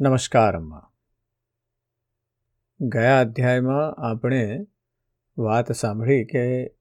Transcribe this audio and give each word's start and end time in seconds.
નમસ્કાર 0.00 0.56
અમ્મા 0.56 0.90
ગયા 2.80 3.20
અધ્યાયમાં 3.20 4.10
આપણે 4.10 4.66
વાત 5.38 5.72
સાંભળી 5.72 6.24
કે 6.24 6.74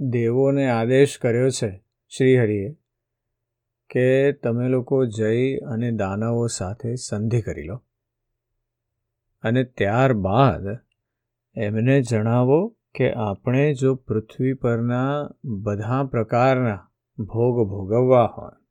દેવોને 0.00 0.70
આદેશ 0.70 1.18
કર્યો 1.18 1.50
છે 1.50 1.84
શ્રીહરિએ 2.16 2.72
કે 3.90 4.32
તમે 4.32 4.68
લોકો 4.68 5.06
જઈ 5.06 5.56
અને 5.56 5.90
દાનવો 5.90 6.46
સાથે 6.46 6.94
સંધિ 6.94 7.40
કરી 7.40 7.62
લો. 7.62 7.84
અને 9.42 9.64
ત્યારબાદ 9.64 10.62
એમને 11.56 12.02
જણાવો 12.02 12.76
કે 12.94 13.12
આપણે 13.12 13.74
જો 13.74 13.94
પૃથ્વી 13.94 14.54
પરના 14.54 15.30
બધા 15.44 16.04
પ્રકારના 16.04 16.90
ભોગ 17.18 17.68
ભોગવવા 17.68 18.26
હોય 18.26 18.64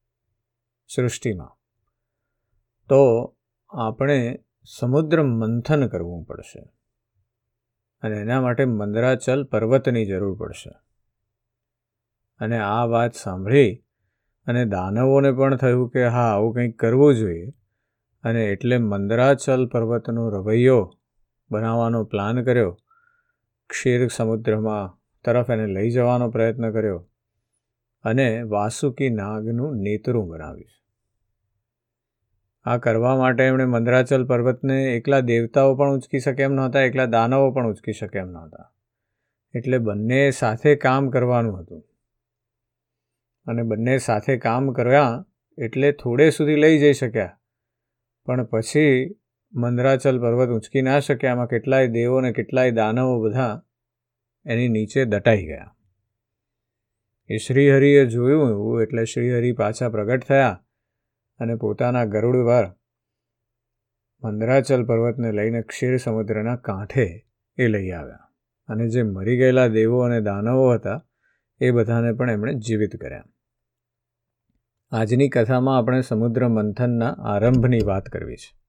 સૃષ્ટિમાં, 0.87 1.57
તો 2.89 3.35
આપણે 3.73 4.39
સમુદ્ર 4.79 5.23
મંથન 5.23 5.87
કરવું 5.87 6.23
પડશે. 6.23 6.69
અને 8.01 8.15
એના 8.17 8.41
માટે 8.41 8.65
મંદરાચલ 8.65 9.43
પર્વતની 9.43 10.05
જરૂર 10.05 10.35
પડશે. 10.35 10.69
અને 12.39 12.59
આ 12.59 12.85
વાત 12.85 13.13
સાંભળી 13.13 13.83
અને 14.47 14.65
દાનવોને 14.65 15.31
પણ 15.31 15.55
થયું 15.55 15.89
કે 15.89 16.07
હા, 16.07 16.21
આવું 16.21 16.53
કંઈક 16.53 16.79
કરવું 16.79 17.15
જોઈએ. 17.15 17.49
અને 18.23 18.45
એટલે 18.45 18.77
મંદરાચલ 18.77 19.67
પર્વતનો 19.67 20.29
રવૈયો 20.29 20.93
બનાવવાનો 21.51 22.03
પ્લાન 22.03 22.43
કર્યો. 22.43 22.77
ક્ષીર 23.69 24.07
સમુદ્રમાં 24.07 24.97
તરફ 25.25 25.49
એને 25.49 25.67
લઈ 25.67 25.91
જવાનો 25.91 26.29
પ્રયત્ન 26.29 26.71
કર્યો. 26.71 27.07
અને 28.03 28.41
વાસુકી 28.41 29.09
નાગનું 29.09 29.77
નેતરું 29.77 30.27
બનાવ્યું. 30.27 30.80
આ 32.63 32.77
કરવા 32.77 33.17
માટે 33.17 33.43
એમણે 33.43 33.65
મંદરાચલ 33.65 34.25
પર્વતને 34.25 34.83
એકલા 34.83 35.19
દેવતાઓ 35.19 35.75
પણ 35.75 35.93
ઉંચકી 35.93 36.19
શકે 36.19 36.43
એમ 36.43 36.53
નહોતા, 36.53 36.81
એકલા 36.81 37.05
દાનવો 37.05 37.51
પણ 37.51 37.67
ઉંચકી 37.67 37.93
શકે 37.93 38.19
એમ 38.19 38.27
નહોતા. 38.27 38.73
એટલે 39.55 39.77
બંને 39.77 40.31
સાથે 40.31 40.75
કામ 40.75 41.09
કરવાનું 41.09 41.59
હતું. 41.59 41.83
અને 43.45 43.63
બંને 43.63 43.97
સાથે 43.97 44.37
કામ 44.37 44.71
કર્યા 44.71 45.25
એટલે 45.57 45.91
થોડે 45.91 46.29
સુધી 46.29 46.55
લઈ 46.55 46.79
જઈ 46.79 46.93
શક્યા. 46.93 47.39
પણ 48.25 48.43
પછી 48.43 49.15
મંદરાચલ 49.53 50.19
પર્વત 50.19 50.49
ઉંચકી 50.49 50.81
ના 50.81 50.99
શક્યા 50.99 51.31
આમાં 51.31 51.47
કેટલાય 51.47 51.87
દેવો 51.87 52.21
ને 52.21 52.33
કેટલાય 52.33 52.71
દાનવો 52.71 53.23
બધા 53.23 53.61
એની 54.45 54.67
નીચે 54.67 55.05
દટાઈ 55.05 55.45
ગયા. 55.45 55.75
એ 57.29 57.37
શ્રીહરિએ 57.37 58.05
જોયું 58.05 58.49
એવું 58.49 58.81
એટલે 58.81 59.05
શ્રીહરિ 59.05 59.51
પાછા 59.51 59.89
પ્રગટ 59.89 60.23
થયા 60.23 60.63
અને 61.41 61.55
પોતાના 61.55 62.05
ગરુડવાર 62.05 62.75
મંદરાચલ 64.23 64.85
પર્વતને 64.85 65.31
લઈને 65.31 65.61
ક્ષીર 65.61 65.97
સમુદ્રના 65.97 66.55
કાંઠે 66.55 67.27
એ 67.57 67.67
લઈ 67.67 67.91
આવ્યા. 67.91 68.19
અને 68.67 68.89
જે 68.89 69.03
મરી 69.03 69.37
ગયેલા 69.37 69.67
દેવો 69.67 69.99
અને 70.01 70.21
દાનવો 70.21 70.73
હતા, 70.73 71.05
એ 71.59 71.71
બધાને 71.71 72.13
પણ 72.13 72.29
એમણે 72.29 72.53
જીવિત 72.53 72.95
કર્યા. 72.95 73.23
આજની 74.91 75.29
કથામાં 75.29 75.77
આપણે 75.77 76.01
સમુદ્ર 76.01 76.47
મંથનના 76.47 77.09
આરંભની 77.09 77.79
વાત 77.85 78.05
કરવી 78.05 78.35
છે. 78.35 78.61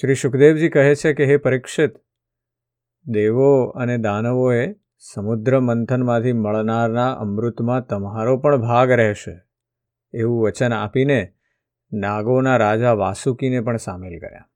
શ્રી 0.00 0.14
સુખદેવજી 0.14 0.68
કહે 0.68 0.94
છે 0.94 1.14
કે, 1.14 1.24
હે 1.24 1.36
પરીક્ષિત, 1.36 1.92
દેવો 3.06 3.64
અને 3.64 3.98
દાનવોએ 3.98 4.72
સમુદ્ર 4.98 5.60
મંથનમાંથી 5.60 6.32
મળનારના 6.32 7.12
અમૃતમાં 7.12 7.86
તમારો 7.86 8.36
પણ 8.36 8.56
ભાગ 8.56 8.90
રહેશે. 8.90 9.51
એવું 10.14 10.42
વચન 10.42 10.72
આપીને 10.72 11.34
નાગોના 11.92 12.56
રાજા 12.56 12.92
વાસુકીને 12.92 13.60
પણ 13.60 13.76
સામેલ 13.76 14.18
કર્યા. 14.18 14.48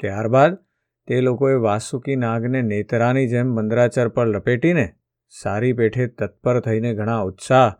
ત્યારબાદ 0.00 0.58
તે 1.06 1.20
લોકોએ 1.20 1.54
વાસુકી 1.54 2.16
નાગને 2.16 2.62
નેતરાની 2.62 3.28
જેમ 3.28 3.46
મંદરાચર 3.46 4.08
પર 4.08 4.26
લપેટીને 4.26 4.94
સારી 5.28 5.72
પેઠે 5.72 6.06
તત્પર 6.06 6.60
થઈને 6.60 6.94
ઘણા 6.94 7.18
ઉત્સાહ 7.18 7.70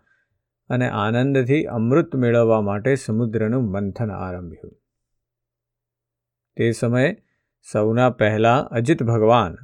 અને 0.68 0.88
આનંદથી 0.88 1.64
અમૃત 1.64 2.16
મેળવવા 2.16 2.60
માટે 2.60 2.94
સમુદ્રનું 2.94 3.70
મંથન 3.70 4.10
આરંભ્યું. 4.10 4.76
તે 6.56 6.72
સમયે 6.72 7.16
સૌના 7.72 8.10
પહેલાં 8.10 8.68
અજિત 8.68 9.02
ભગવાન 9.02 9.56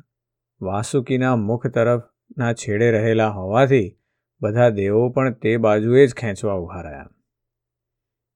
વાસુકીના 0.60 1.36
મુખ 1.36 1.66
તરફના 1.66 2.52
છેડે 2.52 2.90
રહેલા 2.90 3.28
હોવાથી 3.28 3.98
બધા 4.40 4.68
દેવો 4.68 5.08
પણ 5.08 5.32
તે 5.32 5.56
બાજુએ 5.56 6.06
જ 6.06 6.14
ખેંચવા 6.14 6.54
ઊભા 6.54 6.82
રહ્યા. 6.82 7.08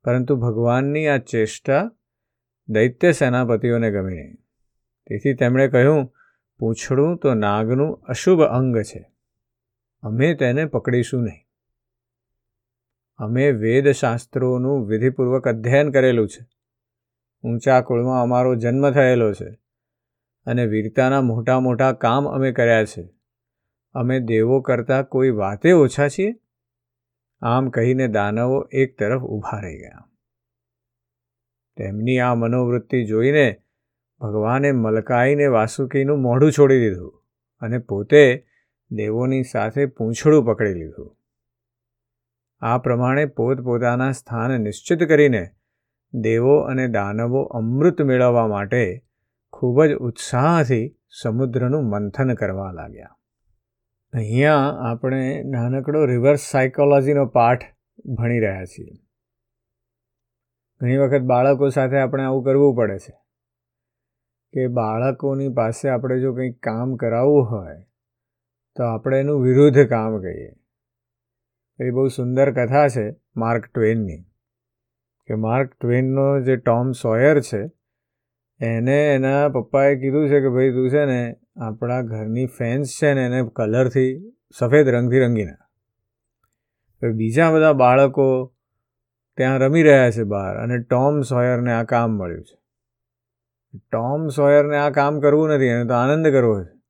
પરંતુ 0.04 0.36
ભગવાનની 0.36 1.06
આ 1.06 1.16
ચેષ્ટા 1.16 1.90
દૈત્ય 2.68 3.12
સેનાપતિઓને 3.12 3.90
ગમી 3.90 4.14
નહીં. 4.14 4.34
તેથી 5.06 5.34
તેમણે 5.34 5.68
કહ્યું, 5.68 6.14
પૂંછડું 6.58 7.16
તો 7.16 7.34
નાગનું 7.34 7.94
અશુભ 7.94 8.42
અંગ 8.42 8.78
છે. 8.78 9.10
અમે 10.02 10.34
તેને 10.34 10.64
પકડીશું 10.64 11.22
નહીં. 11.22 11.46
અમે 13.16 13.52
વેદશાસ્ત્રોનું 13.52 14.86
વિધિપૂર્વક 14.86 15.48
અધ્યયન 15.48 15.90
કરેલું 15.90 16.28
છે. 16.28 16.46
ઊંચા 17.42 17.80
કુળમાં 17.80 18.22
અમારો 18.22 18.54
જન્મ 18.54 18.90
થયેલો 18.90 19.32
છે 19.32 19.50
અને 20.46 20.66
વીરતાના 20.66 21.20
મોટા 21.20 21.60
મોટા 21.60 21.92
કામ 21.92 22.28
અમે 22.28 22.52
કર્યા 22.52 22.84
છે. 22.84 23.19
અમે 23.92 24.20
દેવો 24.20 24.60
કરતાં 24.60 25.04
કોઈ 25.04 25.30
વાતે 25.30 25.72
ઓછા 25.72 26.08
છીએ? 26.08 26.34
આમ 27.42 27.68
કહીને 27.68 28.08
દાનવો 28.08 28.60
એક 28.60 28.98
તરફ 28.98 29.22
ઊભા 29.22 29.60
રહી 29.60 29.78
ગયા. 29.78 30.08
તેમની 31.76 32.18
આ 32.18 32.34
મનોવૃત્તિ 32.34 33.04
જોઈને 33.04 33.56
ભગવાને 34.20 34.72
મલકાઈને 34.72 35.46
વાસુકીનું 35.46 36.18
મોઢું 36.18 36.52
છોડી 36.52 36.80
દીધું 36.80 37.22
અને 37.60 37.78
પોતે 37.78 38.46
દેવોની 38.90 39.42
સાથે 39.42 39.86
પૂંછડું 39.86 40.46
પકડી 40.46 40.74
લીધું. 40.74 41.16
આ 42.60 42.78
પ્રમાણે 42.78 43.26
પોતપોતાના 43.26 44.12
સ્થાન 44.12 44.60
નિશ્ચિત 44.60 45.04
કરીને 45.04 45.50
દેવો 46.14 46.58
અને 46.58 46.88
દાનવો 46.88 47.42
અમૃત 47.42 48.02
મેળવવા 48.02 48.46
માટે 48.46 49.04
ખૂબ 49.52 49.84
જ 49.84 49.94
ઉત્સાહથી 49.94 50.96
સમુદ્રનું 51.22 51.84
મંથન 51.84 52.34
કરવા 52.34 52.72
લાગ્યા. 52.72 53.16
અહીંયા 54.12 54.54
આપણે 54.90 55.42
નાનકડો 55.42 56.06
રિવર્સ 56.06 56.40
સાયકોલોજીનો 56.40 57.26
પાઠ 57.26 57.64
ભણી 58.04 58.40
રહ્યા 58.40 58.64
છીએ. 58.64 58.94
ઘણી 60.80 60.96
વખત 60.96 61.20
બાળકો 61.20 61.68
સાથે 61.68 61.98
આપણે 61.98 62.24
આવું 62.24 62.44
કરવું 62.44 62.74
પડે 62.74 62.98
છે 62.98 63.12
કે 64.52 64.66
બાળકોની 64.66 65.48
પાસે 65.48 65.88
આપણે 65.88 66.20
જો 66.20 66.34
કંઈક 66.34 66.62
કામ 66.62 66.96
કરાવવું 66.96 67.50
હોય 67.50 67.76
તો 68.76 68.84
આપણે 68.84 69.20
એનું 69.20 69.42
વિરુદ્ધ 69.42 69.88
કામ 69.88 70.20
કહીએ. 70.20 70.52
એ 71.78 71.90
બહુ 71.90 72.08
સુંદર 72.08 72.52
કથા 72.52 72.88
છે 72.88 73.16
માર્ક 73.36 73.66
ટ્વેનની. 73.66 74.22
કે 75.26 75.34
માર્ક 75.34 75.74
ટ્વેનનો 75.80 76.40
જે 76.40 76.56
ટોમ 76.56 76.92
સોયર 76.92 77.40
છે, 77.40 77.62
એને 78.60 79.14
એના 79.14 79.48
પપ્પાએ 79.48 79.96
કીધું 79.96 80.28
છે 80.28 80.40
કે 80.40 80.48
ભાઈ 80.48 80.70
તું 80.70 80.90
છે 80.90 81.04
ને 81.04 81.36
આપણા 81.60 82.02
ઘરની 82.02 82.46
ફેન્સ 82.46 82.88
છે 83.02 83.14
ને 83.14 83.24
એને 83.24 83.50
કલરથી 83.56 84.32
સફેદ 84.58 84.88
રંગથી 84.88 85.20
રંગી 85.20 85.44
નાખ 85.44 85.70
બીજા 87.12 87.50
બધા 87.50 87.72
બાળકો 87.72 88.54
ત્યાં 89.36 89.58
રમી 89.58 89.82
રહ્યા 89.82 90.10
છે 90.10 90.22
બહાર 90.22 90.56
અને 90.56 90.78
ટોમ 90.78 91.20
સોયરને 91.20 91.72
આ 91.72 91.84
કામ 91.84 92.10
મળ્યું 92.10 92.44
છે. 92.44 92.60
ટોમ 93.78 94.28
સોયરને 94.28 94.78
આ 94.78 94.90
કામ 94.90 95.20
કરવું 95.20 95.48
નથી, 95.48 95.64
એને 95.64 95.84
તો 95.84 95.94
આનંદ 95.94 96.28
કરવો 96.28 96.64
છે. 96.64 96.80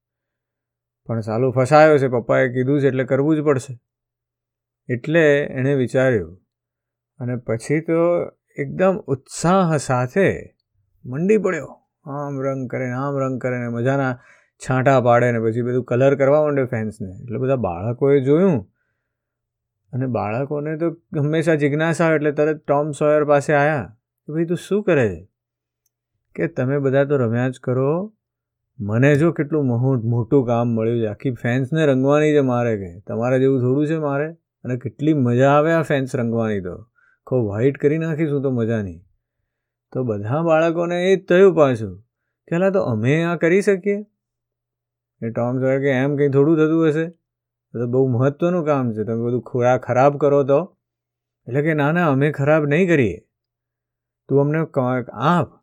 પણ 1.07 1.21
સાલું 1.21 1.53
ફસાયો 1.53 1.99
છે, 1.99 2.09
પપ્પાએ 2.09 2.49
કીધું 2.49 2.81
છે 2.81 2.87
એટલે 2.87 3.05
કરવું 3.05 3.37
જ 3.37 3.41
પડશે. 3.41 3.81
એટલે 4.89 5.39
એણે 5.39 5.75
વિચાર્યું 5.75 6.41
અને 7.19 7.37
પછી 7.37 7.81
તો 7.81 8.27
એકદમ 8.57 8.97
ઉત્સાહ 8.97 9.77
સાથે 9.77 10.57
મંડી 11.05 11.39
પડ્યો. 11.39 11.81
આમ 12.05 12.43
રંગ 12.43 12.71
કરે 12.71 12.87
ને 12.87 12.93
આમ 12.93 13.19
રંગ 13.19 13.41
કરે 13.41 13.59
ને 13.59 13.69
મજાના 13.69 14.21
છાંટા 14.61 15.01
પાડે 15.01 15.33
ને 15.33 15.41
પછી 15.41 15.63
બધું 15.63 15.85
કલર 15.85 16.15
કરવા 16.15 16.43
માંડે 16.43 16.65
ફેન્સને 16.65 17.09
એટલે 17.23 17.39
બધા 17.39 17.57
બાળકોએ 17.57 18.21
જોયું. 18.21 18.71
અને 19.93 20.07
બાળકોને 20.07 20.77
તો 20.77 20.91
હંમેશા 20.91 21.55
જિજ્ઞાસા 21.55 22.15
એટલે 22.15 22.33
તરત 22.33 22.57
ટોમ 22.57 22.91
સોયર 22.91 23.25
પાસે 23.25 23.55
આવ્યા 23.55 23.97
ભાઈ, 24.29 24.45
તું 24.45 24.57
શું 24.57 24.83
કરે 24.83 25.09
છે? 25.09 25.29
કે, 26.37 26.47
તમે 26.47 26.79
બધા 26.79 27.05
તો 27.05 27.17
રમ્યા 27.17 27.49
જ 27.49 27.61
કરો. 27.61 28.15
મને 28.81 29.17
જો 29.17 29.33
કેટલું 29.33 29.67
મોટું 30.11 30.47
કામ 30.47 30.69
મળ્યું 30.69 31.01
છે. 31.01 31.07
આખી 31.07 31.31
ફેન્સને 31.31 31.87
રંગવાની 31.87 32.33
છે 32.33 32.41
મારે 32.41 32.77
કે 32.77 33.01
તમારે 33.01 33.39
જેવું 33.39 33.61
થોડું 33.61 33.87
છે 33.87 33.99
મારે? 33.99 34.33
અને 34.65 34.77
કેટલી 34.77 35.15
મજા 35.15 35.51
આવે 35.51 35.73
આ 35.73 35.83
ફેન્સ 35.83 36.17
રંગવાની 36.17 36.61
તો. 36.61 36.91
ખૂબ 37.27 37.47
વ્હાઈટ 37.47 37.79
કરી 37.79 37.99
નાખીશું 37.99 38.43
તો 38.43 38.51
મજા 38.51 38.83
નહીં 38.83 39.01
તો 39.93 40.05
બધા 40.05 40.43
બાળકોને 40.43 41.05
એ 41.05 41.17
જ 41.17 41.27
થયું 41.29 41.55
પાછું. 41.55 42.01
કે 42.49 42.71
તો 42.71 42.81
અમે 42.81 43.23
આ 43.23 43.37
કરી 43.37 43.61
શકીએ. 43.61 44.07
એ 45.23 45.31
ટોમ 45.31 45.61
સોયર 45.61 45.81
કે, 45.81 45.91
એમ 45.91 46.17
કંઈ 46.17 46.29
થોડું 46.29 46.57
થતું 46.57 46.89
હશે? 46.89 47.09
તો 47.73 47.87
બહુ 47.87 48.07
મહત્ત્વનું 48.07 48.65
કામ 48.65 48.93
છે. 48.93 49.05
તમે 49.05 49.27
બધું 49.27 49.43
ખોરાક 49.43 49.83
ખરાબ 49.83 50.19
કરો 50.19 50.43
તો. 50.43 50.77
એટલે 51.47 51.63
કે, 51.63 51.75
ના 51.75 51.93
ના, 51.93 52.11
અમે 52.11 52.31
ખરાબ 52.31 52.65
નહીં 52.65 52.89
કરીએ. 52.89 53.21
તું 54.29 54.41
અમને 54.41 54.59
આપ. 55.13 55.61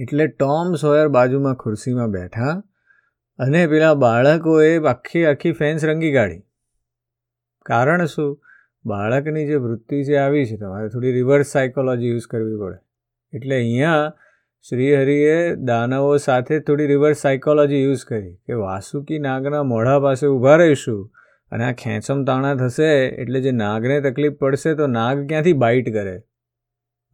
એટલે 0.00 0.26
ટોમ 0.26 0.74
સોયર 0.74 1.08
બાજુમાં 1.08 1.54
ખુરશીમાં 1.54 2.10
બેઠા 2.10 2.62
અને 3.38 3.66
પેલા 3.66 3.94
બાળકોએ 3.94 4.84
આખી 4.84 5.24
આખી 5.24 5.52
ફેન્સ 5.52 5.84
રંગી 5.84 6.12
કાઢી. 6.12 6.42
કારણ 7.66 8.04
શું? 8.04 8.42
બાળકની 8.84 9.46
જે 9.46 9.54
વૃત્તિ 9.54 10.04
જે 10.04 10.16
આવી 10.16 10.46
છે. 10.46 10.56
તમારે 10.56 10.88
થોડી 10.88 11.12
રિવર્સ 11.12 11.46
સાયકોલોજી 11.46 12.08
યુઝ 12.08 12.26
કરવી 12.26 12.58
પડે. 12.58 12.76
એટલે 13.36 13.56
અહીંયા 13.56 14.12
શ્રીહરિએ 14.70 15.54
દાનવો 15.54 16.16
સાથે 16.16 16.60
થોડી 16.60 16.86
રિવર્સ 16.86 17.16
સાયકોલોજી 17.16 17.82
યુઝ 17.82 18.04
કરી 18.04 18.34
કે 18.34 18.52
વાસુકી 18.52 19.18
નાગના 19.18 19.62
મોઢા 19.62 20.00
પાસે 20.00 20.26
ઊભા 20.26 20.56
રહીશું 20.56 21.12
અને 21.50 21.64
આ 21.64 21.72
ખેંચમ 21.72 22.24
તાણા 22.24 22.54
થશે 22.54 23.06
એટલે 23.08 23.40
જે 23.40 23.50
નાગને 23.50 24.00
તકલીફ 24.00 24.32
પડશે 24.32 24.74
તો 24.74 24.86
નાગ 24.86 25.28
ક્યાંથી 25.28 25.52
બાઇટ 25.52 25.92
કરે? 25.92 26.22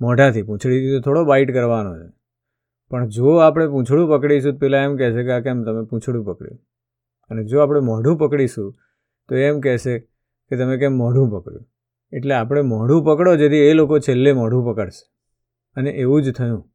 મોઢાથી 0.00 0.42
પૂંછડીથી 0.42 0.90
તો 0.90 1.00
થોડો 1.00 1.24
બાઇટ 1.24 1.52
કરવાનો 1.52 1.94
છે. 1.96 2.12
પણ 2.90 3.08
જો 3.08 3.36
આપણે 3.36 3.66
પૂંછડું 3.66 4.08
પકડીશું 4.08 4.52
તો 4.52 4.58
પેલા 4.58 4.78
એમ 4.78 4.96
કહેશે 4.96 5.22
કે 5.22 5.32
આ 5.32 5.40
કેમ 5.40 5.62
તમે 5.62 5.84
પૂંછડું 5.84 6.24
પકડ્યું? 6.24 6.58
અને 7.30 7.44
જો 7.44 7.58
આપણે 7.58 7.80
મોઢું 7.80 8.18
પકડીશું 8.18 8.74
તો 9.28 9.34
એમ 9.34 9.60
કહેશે 9.60 9.98
કે 9.98 10.56
તમે 10.56 10.78
કેમ 10.78 10.92
મોઢું 10.92 11.30
પકડ્યું? 11.30 11.68
એટલે 12.12 12.34
આપણે 12.34 12.60
મોઢું 12.60 13.04
પકડો 13.04 13.36
જેથી 13.36 13.56
એ 13.56 13.72
લોકો 13.72 13.98
છેલ્લે 13.98 14.32
મોઢું 14.32 14.74
પકડશે. 14.74 15.10
અને 15.76 15.90
એવું 15.90 16.22
જ 16.22 16.32
થયું. 16.32 16.71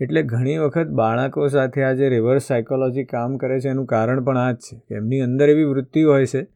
એટલે 0.00 0.22
ઘણી 0.22 0.58
વખત 0.58 0.86
બાળકો 0.86 1.48
સાથે 1.48 1.82
આ 1.82 1.92
જે 1.92 2.08
રિવર્સ 2.08 2.42
સાયકોલોજી 2.42 3.04
કામ 3.04 3.36
કરે 3.36 3.60
છે 3.60 3.68
એનું 3.68 3.86
કારણ 3.86 4.24
પણ 4.24 4.38
આ 4.38 4.52
જ 4.52 4.56
છે 4.56 4.78
કે 4.88 4.94
એમની 4.94 5.20
અંદર 5.20 5.48
એવી 5.48 5.64
વૃત્તિ 5.64 6.02
હોય 6.02 6.26
છે 6.26 6.46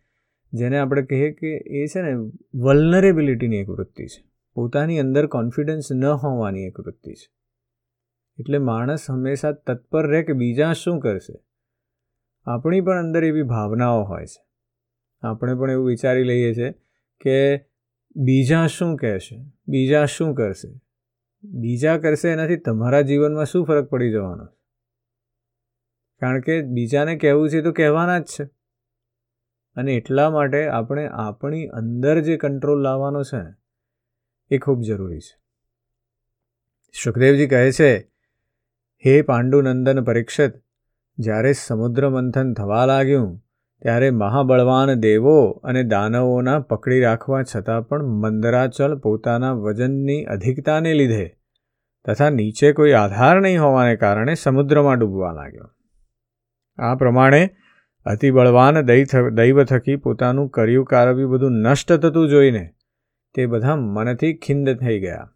જેને 0.52 0.78
આપણે 0.78 1.02
કહીએ 1.02 1.32
કે 1.32 1.46
એ 1.66 1.86
છે 1.86 2.02
ને 2.02 2.12
વલ્નરેબિલિટીની 2.54 3.56
એક 3.56 3.68
વૃત્તિ 3.68 4.06
છે. 4.06 4.32
પોતાની 4.54 4.98
અંદર 4.98 5.26
કોન્ફિડન્સ 5.26 5.92
ન 5.92 6.04
હોવાની 6.04 6.62
એક 6.62 6.80
વૃત્તિ 6.80 7.12
છે. 7.12 7.30
એટલે 8.38 8.58
માણસ 8.58 9.10
હંમેશા 9.10 9.52
તત્પર 9.52 10.06
રહે 10.06 10.22
કે 10.22 10.32
બીજા 10.32 10.72
શું 10.72 11.00
કરશે? 11.00 11.44
આપણી 12.44 12.80
પણ 12.80 12.98
અંદર 12.98 13.24
એવી 13.24 13.42
ભાવનાઓ 13.42 14.02
હોય 14.02 14.26
છે. 14.26 14.46
આપણે 15.22 15.54
પણ 15.54 15.70
એવું 15.70 15.86
વિચારી 15.86 16.22
લઈએ 16.22 16.54
છીએ 16.54 16.72
કે 17.20 17.66
બીજા 18.16 18.66
શું 18.66 18.96
કહેશે? 18.96 19.44
બીજા 19.68 20.04
શું 20.04 20.34
કરશે? 20.34 20.80
બીજા 21.44 21.98
કરશે 21.98 22.28
એનાથી 22.28 22.56
તમારા 22.56 23.00
જીવનમાં 23.00 23.44
શું 23.44 23.66
ફરક 23.66 23.84
પડી 23.84 24.10
જવાનો? 24.10 24.46
કારણ 26.20 26.40
કે 26.40 26.62
બીજાને 26.62 27.16
કહેવું 27.16 27.50
છે 27.50 27.60
તો 27.60 27.72
કહેવાના 27.72 28.18
જ 28.18 28.24
છે. 28.24 28.44
અને 29.74 29.94
એટલા 29.94 30.30
માટે 30.30 30.68
આપણે 30.68 31.06
આપણી 31.06 31.66
અંદર 31.66 32.20
જે 32.20 32.36
કંટ્રોલ 32.36 32.82
લાવવાનો 32.82 33.22
છે, 33.22 33.54
એ 34.50 34.58
ખૂબ 34.58 34.80
જરૂરી 34.80 35.20
છે. 35.20 35.42
સુખદેવજી 37.04 37.46
કહે 37.46 37.72
છે, 37.72 37.98
હે 39.06 39.22
પાંડુનંદન 39.22 40.04
પરીક્ષિત 40.04 40.52
જ્યારે 41.18 41.52
સમુદ્ર 41.52 42.08
મંથન 42.08 42.54
થવા 42.54 42.86
લાગ્યું 42.86 43.41
ત્યારે 43.82 44.10
મહાબળવાન 44.10 44.94
દેવો 44.94 45.50
અને 45.64 45.82
દાનવોના 45.82 46.58
પકડી 46.60 47.00
રાખવા 47.00 47.42
છતાં 47.42 47.82
પણ 47.82 48.02
મંદરાચલ 48.02 48.98
પોતાના 48.98 49.52
વજનની 49.52 50.24
અધિકતાને 50.24 50.94
લીધે 50.94 51.24
તથા 52.04 52.30
નીચે 52.30 52.72
કોઈ 52.72 52.92
આધાર 52.92 53.40
નહીં 53.40 53.62
હોવાને 53.62 53.96
કારણે 53.96 54.34
સમુદ્રમાં 54.34 54.98
ડૂબવા 54.98 55.32
લાગ્યો. 55.32 55.70
આ 56.78 56.94
પ્રમાણે 56.94 57.50
અતિ 58.04 58.30
બળવાન 58.30 58.80
દૈવ 59.30 59.64
થકી 59.64 59.96
પોતાનું 59.96 60.48
કર્યું 60.48 60.84
કારવ્યું 60.84 61.30
બધું 61.30 61.52
નષ્ટ 61.52 61.92
થતું 61.92 62.28
જોઈને 62.28 62.70
તે 63.34 63.46
બધા 63.46 63.76
મનથી 63.76 64.32
ખિંદ 64.36 64.70
થઈ 64.70 65.00
ગયા 65.00 65.32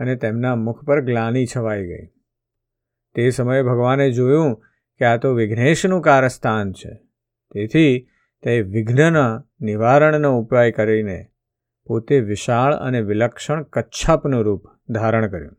અને 0.00 0.16
તેમના 0.16 0.54
મુખ 0.54 0.84
પર 0.84 1.00
ગ્લાની 1.00 1.46
છવાઈ 1.56 1.86
ગઈ. 1.86 2.06
તે 3.14 3.30
સમયે 3.30 3.62
ભગવાને 3.62 4.10
જોયું 4.10 4.54
કે 5.00 5.04
આ 5.04 5.16
તો 5.16 5.34
વિઘ્નેશનું 5.34 6.02
કારસ્થાન 6.02 6.72
છે. 6.72 7.09
તેથી 7.54 8.08
તે 8.42 8.60
વિઘ્નના 8.60 9.44
નિવારણનો 9.60 10.38
ઉપાય 10.38 10.70
કરીને 10.70 11.26
પોતે 11.86 12.20
વિશાળ 12.20 12.74
અને 12.74 13.00
વિલક્ષણ 13.00 13.62
કચ્છપનું 13.62 14.42
રૂપ 14.42 14.64
ધારણ 14.90 15.26
કર્યું. 15.26 15.56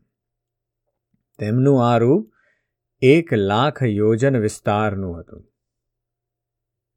તેમનું 1.38 1.88
આ 1.88 1.98
રૂપ 1.98 2.32
એક 3.00 3.34
લાખ 3.34 3.82
યોજન 3.82 4.36
વિસ્તારનું 4.36 5.20
હતું. 5.20 5.52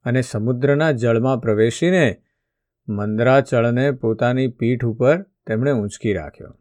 અને 0.03 0.21
સમુદ્રના 0.21 0.91
જળમાં 0.91 1.41
પ્રવેશીને 1.41 2.21
મંદરાચળને 2.87 3.91
પોતાની 3.91 4.47
પીઠ 4.47 4.85
ઉપર 4.85 5.21
તેમણે 5.21 5.71
ઊંચકી 5.71 6.13
રાખ્યો. 6.13 6.57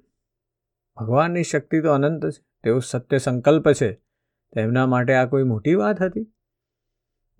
ભગવાનની 0.97 1.43
શક્તિ 1.43 1.81
તો 1.81 1.93
અનંત 1.93 2.27
છે, 2.27 2.45
તેઓ 2.65 2.79
સત્ય 2.79 3.19
સંકલ્પ 3.19 3.73
છે. 3.73 3.93
તેમના 4.55 4.87
માટે 4.87 5.15
આ 5.15 5.27
કોઈ 5.27 5.43
મોટી 5.43 5.75
વાત 5.75 6.03
હતી? 6.03 6.34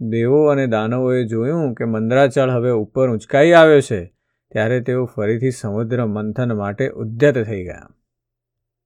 દેવો 0.01 0.47
અને 0.47 0.67
દાનવોએ 0.67 1.25
જોયું 1.25 1.75
કે 1.75 1.85
મંદરાચળ 1.85 2.51
હવે 2.51 2.71
ઉપર 2.71 3.09
ઉંચકાઈ 3.09 3.53
આવ્યો 3.53 3.81
છે, 3.81 4.15
ત્યારે 4.53 4.81
તેઓ 4.81 5.05
ફરીથી 5.05 5.51
સમુદ્ર 5.51 6.07
મંથન 6.07 6.53
માટે 6.53 6.89
ઉદ્યત 6.89 7.39
થઈ 7.45 7.65
ગયા. 7.65 7.89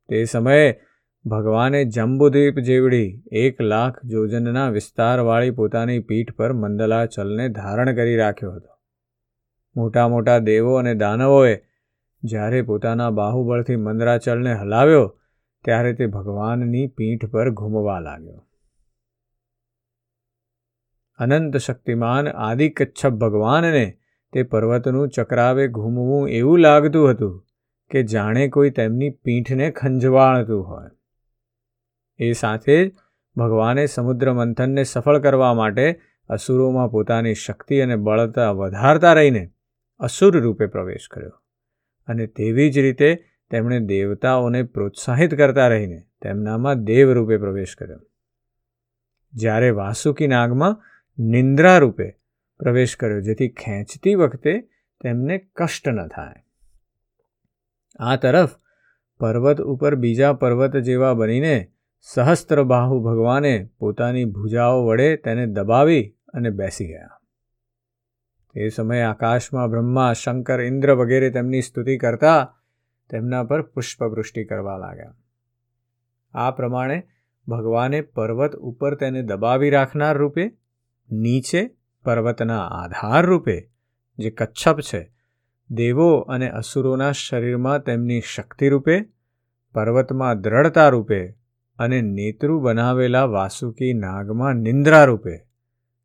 તે 0.09 0.25
સમયે 0.25 0.81
ભગવાને 1.25 1.85
જંબુદ્વીપ 1.85 2.59
જેવડી 2.59 3.23
એક 3.33 3.61
લાખ 3.61 4.05
જોજનના 4.05 4.69
વિસ્તારવાળી 4.69 5.51
પોતાની 5.51 5.99
પીઠ 5.99 6.35
પર 6.35 6.53
મંદલાચલને 6.53 7.49
ધારણ 7.49 7.95
કરી 7.95 8.17
રાખ્યો 8.17 8.53
હતો. 8.53 8.69
મોટા 9.77 10.09
મોટા 10.09 10.39
દેવો 10.39 10.75
અને 10.75 10.95
દાનવોએ 10.95 11.59
જ્યારે 12.23 12.63
પોતાના 12.63 13.11
બાહુબળથી 13.11 13.77
મંદરાચલને 13.77 14.55
હલાવ્યો, 14.55 15.19
ત્યારે 15.65 15.93
તે 15.93 16.07
ભગવાનની 16.07 16.87
પીઠ 16.87 17.27
પર 17.31 17.51
ઘૂમવા 17.51 18.01
લાગ્યો. 18.01 18.48
અનંત 21.19 21.57
શક્તિમાન 21.57 22.29
આદિકચ્છપ 22.29 23.09
ભગવાનને 23.09 23.99
તે 24.33 24.43
પર્વતનું 24.43 25.09
ચક્રાવે 25.09 25.69
ઘૂમવું 25.69 26.29
એવું 26.29 26.59
લાગતું 26.59 27.11
હતું 27.11 27.47
કે 27.91 28.03
જાણે 28.03 28.49
કોઈ 28.49 28.71
તેમની 28.71 29.11
પીઠને 29.11 29.71
ખંજવાળતું 29.71 30.69
હોય. 30.69 30.89
એ 32.19 32.33
સાથે 32.33 32.89
જ 32.89 32.93
ભગવાને 33.37 33.87
સમુદ્ર 33.87 34.33
મંથનને 34.33 34.83
સફળ 34.83 35.19
કરવા 35.19 35.55
માટે 35.55 36.01
અસુરોમાં 36.29 36.89
પોતાની 36.89 37.35
શક્તિ 37.35 37.81
અને 37.81 37.97
બળતા 37.97 38.51
વધારતા 38.51 39.13
રહીને 39.13 39.51
અસુર 39.99 40.41
રૂપે 40.41 40.67
પ્રવેશ 40.67 41.09
કર્યો 41.11 41.31
અને 42.07 42.27
તેવી 42.27 42.71
જ 42.71 42.79
રીતે 42.79 43.25
તેમણે 43.51 43.81
દેવતાઓને 43.81 44.63
પ્રોત્સાહિત 44.63 45.35
કરતા 45.35 45.69
રહીને 45.69 46.03
તેમનામાં 46.23 46.85
દેવ 46.85 47.13
રૂપે 47.13 47.37
પ્રવેશ 47.37 47.77
કર્યો. 47.79 48.01
જ્યારે 49.33 49.71
વાસુકી 49.71 50.27
નાગમાં 50.27 50.88
નિંદ્રા 51.19 51.79
રૂપે 51.79 52.11
પ્રવેશ 52.59 52.97
કર્યો, 52.97 53.21
જેથી 53.21 53.49
ખેંચતી 53.49 54.15
વખતે 54.15 54.61
તેમને 55.03 55.39
કષ્ટ 55.39 55.89
ન 55.89 56.09
થાય. 56.09 56.45
આ 58.01 58.17
તરફ 58.17 58.51
પર્વત 59.19 59.61
ઉપર 59.61 59.95
બીજા 59.95 60.33
પર્વત 60.33 60.77
જેવા 60.77 61.15
બનીને 61.15 61.73
સહસ્ત્રબાહુ 62.01 63.01
ભગવાને 63.01 63.69
પોતાની 63.79 64.25
ભૂજાઓ 64.25 64.87
વડે 64.87 65.17
તેને 65.17 65.47
દબાવી 65.47 66.17
અને 66.35 66.51
બેસી 66.51 66.89
ગયા. 66.89 67.21
તે 68.55 68.69
સમયે 68.69 69.03
આકાશમાં 69.03 69.71
બ્રહ્મા, 69.71 70.13
શંકર, 70.13 70.61
ઇન્દ્ર 70.61 70.91
વગેરે 70.91 71.31
તેમની 71.31 71.63
સ્તુતિ 71.63 71.99
કરતા 71.99 72.55
તેમના 73.11 73.45
પર 73.45 73.63
પુષ્પવૃષ્ટિ 73.63 74.45
કરવા 74.45 74.77
લાગ્યા. 74.77 75.15
આ 76.35 76.51
પ્રમાણે 76.51 77.03
ભગવાને 77.49 78.01
પર્વત 78.01 78.57
ઉપર 78.57 78.95
તેને 78.95 79.23
દબાવી 79.23 79.71
રાખનાર 79.71 80.19
રૂપે 80.19 80.68
નીચે 81.11 81.71
પર્વતના 82.05 82.67
આધાર 82.67 83.27
રૂપે, 83.27 83.71
જે 84.19 84.31
કચ્છપ 84.31 84.81
છે, 84.81 85.13
દેવો 85.71 86.19
અને 86.19 86.51
અસુરોના 86.51 87.13
શરીરમાં 87.13 87.79
તેમની 87.79 88.21
શક્તિ 88.21 88.69
રૂપે, 88.69 89.01
પર્વતમાં 89.75 90.41
દ્રઢતા 90.41 90.89
રૂપે 90.89 91.29
અને 91.79 92.01
નેતૃ 92.01 92.59
બનાવેલા 92.59 93.25
વાસુકી 93.25 93.93
નાગમાં 93.93 94.55
નિંદ્રા 94.55 95.05
રૂપે, 95.05 95.39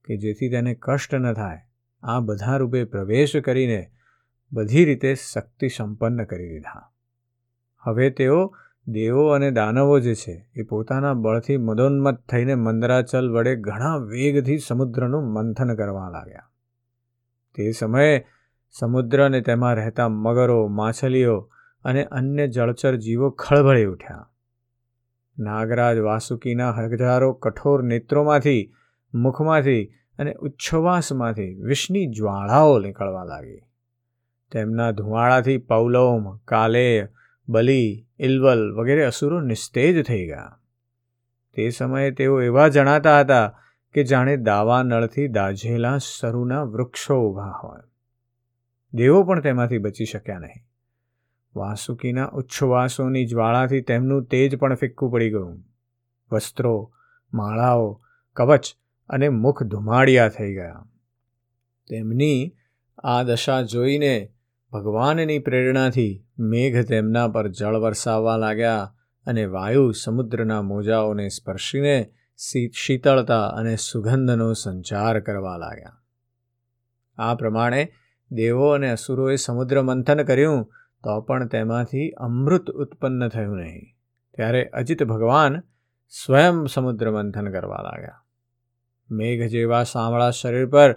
કે 0.06 0.18
જેથી 0.18 0.50
તેને 0.50 0.76
કષ્ટ 0.76 1.16
ન 1.16 1.34
થાય, 1.34 1.60
આ 2.04 2.20
બધા 2.20 2.58
રૂપે 2.58 2.84
પ્રવેશ 2.84 3.38
કરીને 3.38 3.92
બધી 4.52 4.86
રીતે 4.86 5.16
શક્તિ 5.16 5.68
સંપન્ન 5.68 6.24
કરી 6.24 6.50
દીધા. 6.50 6.92
હવે 7.80 8.10
તેઓ 8.10 8.56
દેવો 8.88 9.28
અને 9.28 9.52
દાનવો 9.52 10.00
જે 10.00 10.16
છે, 10.16 10.50
એ 10.56 10.64
પોતાના 10.64 11.14
બળથી 11.14 11.58
મદોન્મત 11.58 12.26
થઈને 12.30 12.56
મંદરાચલ 12.56 13.32
વડે 13.32 13.56
ઘણા 13.56 13.96
વેગથી 13.96 14.58
સમુદ્રનું 14.58 15.34
મંથન 15.34 15.76
કરવા 15.76 16.10
લાગ્યા. 16.10 16.50
તે 17.56 17.72
સમયે 17.72 18.26
સમુદ્ર 18.72 19.26
અને 19.26 19.42
તેમાં 19.42 19.74
રહેતા 19.74 20.10
મગરો, 20.10 20.68
માછલીઓ 20.68 21.50
અને 21.84 22.04
અન્ય 22.06 22.48
જળચર 22.48 22.96
જીવો 22.96 23.30
ખળભળી 23.30 23.86
ઉઠ્યા. 23.86 24.30
નાગરાજ 25.40 25.98
વાસુકીના 25.98 26.72
હજારો 26.72 27.34
કઠોર 27.34 27.84
નેત્રોમાંથી, 27.84 28.74
મુખમાંથી 29.14 29.94
અને 30.20 30.34
ઉચ્છવાસમાંથી 30.34 31.56
વિષની 31.56 32.06
જ્વાળાઓ 32.06 32.80
નીકળવા 32.80 33.24
લાગી. 33.24 33.60
તેમના 34.52 34.92
ધુમાડાથી 34.92 35.58
પૌલોમ, 35.58 36.38
કાલેય 36.38 37.08
બલી, 37.50 38.08
ઇલવલ 38.20 38.76
વગેરે 38.76 39.06
અસુરો 39.06 39.42
નિસ્તેજ 39.42 40.06
થઈ 40.08 40.26
ગયા. 40.26 40.60
તે 41.56 41.70
સમયે 41.70 42.12
તેઓ 42.12 42.42
એવા 42.42 42.68
જણાતા 42.68 43.20
હતા 43.20 43.60
કે 43.94 44.04
જાણે 44.04 44.38
દાવા 44.38 44.84
નળથી 44.84 45.28
દાઝેલા 45.28 45.98
સરુના 45.98 46.64
વૃક્ષો 46.64 47.30
ઊભા 47.30 47.60
હોય. 47.64 47.82
દેવો 48.94 49.24
પણ 49.24 49.42
તેમાંથી 49.42 49.78
બચી 49.78 50.06
શક્યા 50.06 50.40
નહીં. 50.40 50.64
વાસુકીના 51.56 52.26
ઉચ્છવાસોની 52.26 53.26
જ્વાળાથી 53.26 53.82
તેમનું 53.82 54.24
તેજ 54.24 54.58
પણ 54.58 54.76
ફિક્કું 54.76 55.12
પડી 55.12 55.30
ગયું. 55.30 55.64
વસ્ત્રો, 56.32 56.94
માળાઓ, 57.34 58.02
કવચ 58.34 58.66
અને 59.10 59.30
મુખ 59.30 59.64
ધુમાડિયા 59.64 60.30
થઈ 60.30 60.54
ગયા. 60.54 60.86
તેમની 61.90 62.56
આ 62.98 63.24
દશા 63.24 63.62
જોઈને 63.62 64.33
ભગવાનની 64.74 65.40
પ્રેરણાથી 65.40 66.26
મેઘ 66.40 66.86
તેમના 66.86 67.28
પર 67.28 67.48
જળ 67.48 67.76
વરસાવવા 67.76 68.38
લાગ્યા 68.38 68.96
અને 69.26 69.46
વાયુ 69.46 69.92
સમુદ્રના 69.92 70.62
મોજાઓને 70.62 71.30
સ્પર્શીને 71.30 72.14
શીતળતા 72.74 73.48
અને 73.48 73.76
સુગંધનો 73.76 74.54
સંચાર 74.54 75.20
કરવા 75.20 75.58
લાગ્યા. 75.58 76.02
આ 77.18 77.36
પ્રમાણે 77.36 77.94
દેવો 78.32 78.70
અને 78.70 78.90
અસુરોએ 78.90 79.36
સમુદ્ર 79.36 79.82
મંથન 79.82 80.24
કર્યું 80.24 80.64
તો 81.04 81.22
પણ 81.22 81.48
તેમાંથી 81.48 82.10
અમૃત 82.10 82.72
ઉત્પન્ન 82.72 83.28
થયું 83.28 83.58
નહીં. 83.58 83.86
ત્યારે 84.36 84.66
અજિત 84.66 85.04
ભગવાન 85.04 85.60
સ્વયં 86.26 86.66
સમુદ્ર 86.66 87.12
મંથન 87.12 87.52
કરવા 87.52 87.82
લાગ્યા. 87.82 88.24
મેઘ 89.12 89.50
જેવા 89.50 89.84
સાંવળા 89.84 90.30
શરીર 90.30 90.66
પર 90.66 90.94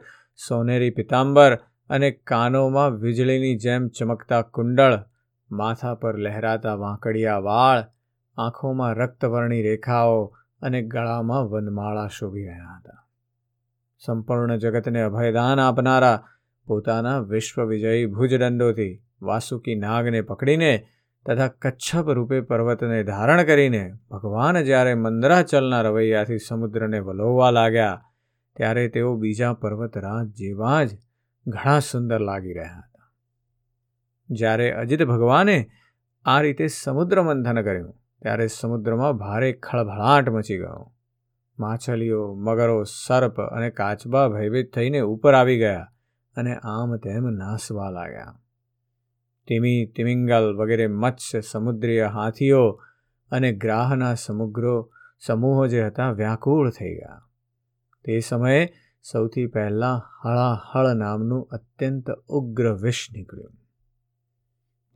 સોનેરી 0.49 0.91
પિતાંબર 0.91 1.59
અને 1.91 2.11
કાનોમાં 2.11 2.99
વીજળીની 3.01 3.59
જેમ 3.59 3.89
ચમકતા 3.89 4.43
કુંડળ, 4.55 4.97
માથા 5.51 5.95
પર 5.95 6.17
લહેરાતા 6.19 6.77
વાંકડિયા 6.77 7.41
વાળ, 7.41 7.83
આંખોમાં 8.37 8.97
રક્તવર્ણી 8.97 9.63
રેખાઓ 9.63 10.23
અને 10.63 10.81
ગળામાં 10.85 11.51
વનમાળા 11.51 12.09
શોભી 12.09 12.47
રહ્યા 12.47 12.79
હતા. 12.79 13.01
સંપૂર્ણ 14.03 14.57
જગતને 14.57 15.03
અભયદાન 15.03 15.59
આપનારા 15.59 16.19
પોતાના 16.67 17.21
વિશ્વ 17.29 17.63
વિજયી 17.69 18.07
ભુજદંડોથી 18.07 18.93
વાસુકી 19.23 19.77
નાગને 19.77 20.21
પકડીને 20.23 20.73
તથા 21.27 21.49
કચ્છપ 21.63 22.07
રૂપે 22.11 22.41
પર્વતને 22.41 22.99
ધારણ 23.05 23.43
કરીને 23.45 23.85
ભગવાન 24.11 24.59
જ્યારે 24.63 24.95
મંદરાચલના 24.97 25.83
રવૈયાથી 25.83 26.39
સમુદ્રને 26.39 27.01
વલોવવા 27.01 27.51
લાગ્યા, 27.51 28.03
ત્યારે 28.57 28.89
તેઓ 28.89 29.17
બીજા 29.17 29.55
પર્વતરાજ 29.55 30.27
જેવા 30.41 30.85
જ 30.85 30.99
ઘણા 31.47 31.79
સુંદર 31.79 32.21
લાગી 32.21 32.53
રહ્યા 32.53 32.79
હતા. 32.79 33.13
જ્યારે 34.31 34.73
અજિત 34.73 35.03
ભગવાને 35.03 35.67
આ 36.25 36.41
રીતે 36.41 36.67
સમુદ્ર 36.67 37.23
મંથન 37.23 37.63
કર્યું, 37.63 37.95
ત્યારે 38.23 38.47
સમુદ્રમાં 38.47 39.13
ભારે 39.13 39.53
ખળભળાટ 39.53 40.29
મચી 40.29 40.57
ગયો. 40.57 40.93
માછલીઓ, 41.59 42.35
મગરો, 42.35 42.83
સર્પ 42.83 43.41
અને 43.41 43.71
કાચબા 43.71 44.29
ભયભીત 44.29 44.75
થઈને 44.75 45.01
ઉપર 45.01 45.35
આવી 45.35 45.59
ગયા 45.59 45.93
અને 46.37 46.57
આમ 46.57 46.97
તેમ 46.97 47.31
નાસવા 47.31 47.91
લાગ્યા. 47.91 48.41
તિમી, 49.49 49.87
તિમિંગલ 49.97 50.57
વગેરે 50.57 50.87
મત્સ્ય, 50.87 51.41
સમુદ્રીય 51.41 52.07
હાથીઓ 52.07 52.81
અને 53.31 53.53
ગ્રાહના 53.53 54.15
સમુગ્રો 54.15 54.91
સમૂહો 55.27 55.67
જે 55.67 55.83
હતા, 55.83 56.11
વ્યાકુળ 56.11 56.71
થઈ 56.71 56.95
ગયા. 56.95 57.23
તે 58.05 58.21
સમયે 58.21 58.73
સૌથી 59.13 59.47
પહેલાં 59.47 59.99
હળાહળ 60.23 60.95
નામનું 60.95 61.49
અત્યંત 61.51 62.11
ઉગ્ર 62.11 62.73
વિષ 62.73 63.09
નીકળ્યું. 63.13 63.53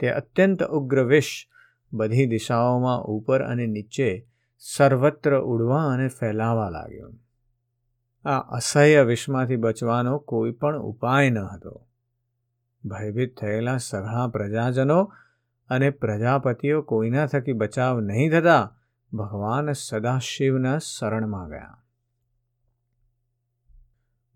તે 0.01 0.11
અત્યંત 0.11 0.63
ઉગ્ર 0.63 1.05
વિષ 1.05 1.47
બધી 1.93 2.27
દિશાઓમાં 2.27 3.03
ઉપર 3.03 3.43
અને 3.43 3.67
નીચે 3.67 4.29
સર્વત્ર 4.59 5.39
ઉડવા 5.39 5.93
અને 5.93 6.09
ફેલાવા 6.09 6.69
લાગ્યો. 6.69 7.13
આ 8.25 8.39
અસહ્ય 8.39 9.03
વિષમાંથી 9.03 9.57
બચવાનો 9.57 10.19
કોઈ 10.19 10.51
પણ 10.51 10.79
ઉપાય 10.79 11.31
ન 11.31 11.39
હતો. 11.39 11.87
ભયભીત 12.85 13.41
થયેલા 13.41 13.77
સઘળા 13.77 14.29
પ્રજાજનો 14.29 15.13
અને 15.69 15.91
પ્રજાપતિઓ 15.91 16.83
કોઈના 16.83 17.27
થકી 17.27 17.53
બચાવ 17.53 18.01
નહીં 18.01 18.31
થતા 18.31 18.77
ભગવાન 19.13 19.73
સદાશિવના 19.73 20.79
શરણમાં 20.79 21.49
ગયા. 21.49 21.80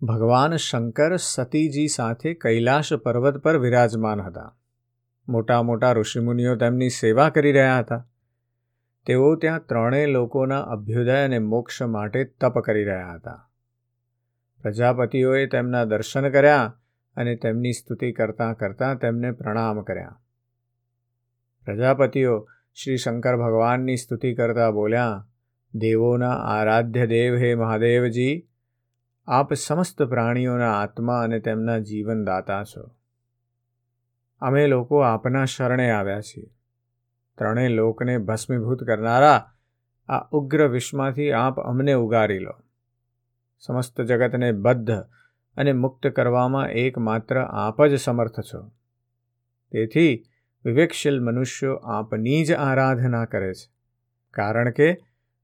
ભગવાન 0.07 0.57
શંકર 0.57 1.17
સતીજી 1.17 1.89
સાથે 1.89 2.35
કૈલાશ 2.35 2.93
પર્વત 2.93 3.37
પર 3.37 3.57
વિરાજમાન 3.57 4.21
હતા. 4.21 4.57
મોટા 5.29 5.63
મોટા 5.63 5.93
ઋષિમુનિઓ 5.93 6.57
તેમની 6.57 6.89
સેવા 6.89 7.29
કરી 7.29 7.53
રહ્યા 7.53 7.79
હતા. 7.79 8.09
તેઓ 9.07 9.37
ત્યાં 9.37 9.67
ત્રણેય 9.67 10.07
લોકોના 10.07 10.61
અભ્યુદય 10.61 11.13
અને 11.13 11.39
મોક્ષ 11.39 11.83
માટે 11.83 12.25
તપ 12.25 12.59
કરી 12.59 12.85
રહ્યા 12.85 13.13
હતા. 13.15 13.51
પ્રજાપતિઓએ 14.63 15.47
તેમના 15.47 15.85
દર્શન 15.85 16.29
કર્યા 16.29 16.79
અને 17.17 17.37
તેમની 17.37 17.73
સ્તુતિ 17.73 18.13
કરતાં 18.13 18.55
કરતાં 18.55 18.97
તેમને 18.97 19.33
પ્રણામ 19.33 19.83
કર્યા. 19.83 20.21
પ્રજાપતિઓ 21.65 22.49
શ્રી 22.75 22.97
શંકર 22.97 23.37
ભગવાનની 23.37 23.97
સ્તુતિ 23.97 24.35
કરતા 24.35 24.71
બોલ્યા, 24.71 25.27
દેવોના 25.75 26.33
આરાધ્ય 26.33 27.07
દેવ 27.07 27.37
હે 27.37 27.55
મહાદેવજી 27.55 28.49
આપ 29.27 29.53
સમસ્ત 29.53 30.03
પ્રાણીઓના 30.03 30.81
આત્મા 30.81 31.21
અને 31.21 31.41
તેમના 31.41 31.79
જીવનદાતા 31.79 32.65
છો. 32.65 32.91
અમે 34.41 34.67
લોકો 34.67 34.99
આપના 34.99 35.45
શરણે 35.45 35.91
આવ્યા 35.91 36.21
છીએ. 36.21 36.51
ત્રણેય 37.39 37.69
લોકને 37.69 38.19
ભસ્મીભૂત 38.19 38.85
કરનારા 38.85 39.51
આ 40.09 40.19
ઉગ્ર 40.19 40.69
વિશ્વમાંથી 40.69 41.33
આપ 41.33 41.61
અમને 41.61 41.93
ઉગારી 41.93 42.39
લો. 42.39 42.53
સમસ્ત 43.59 44.01
જગતને 44.01 44.53
બદ્ધ 44.53 44.91
અને 45.57 45.73
મુક્ત 45.73 46.07
કરવામાં 46.07 46.67
એકમાત્ર 46.67 47.41
આપ 47.41 47.87
જ 47.87 47.95
સમર્થ 48.01 48.41
છો. 48.41 48.71
તેથી 49.73 50.25
વિવેકશીલ 50.65 51.23
મનુષ્યો 51.23 51.75
આપની 51.75 52.45
જ 52.45 52.53
આરાધના 52.53 53.25
કરે 53.25 53.55
છે. 53.55 53.73
કારણ 54.31 54.71
કે 54.71 54.97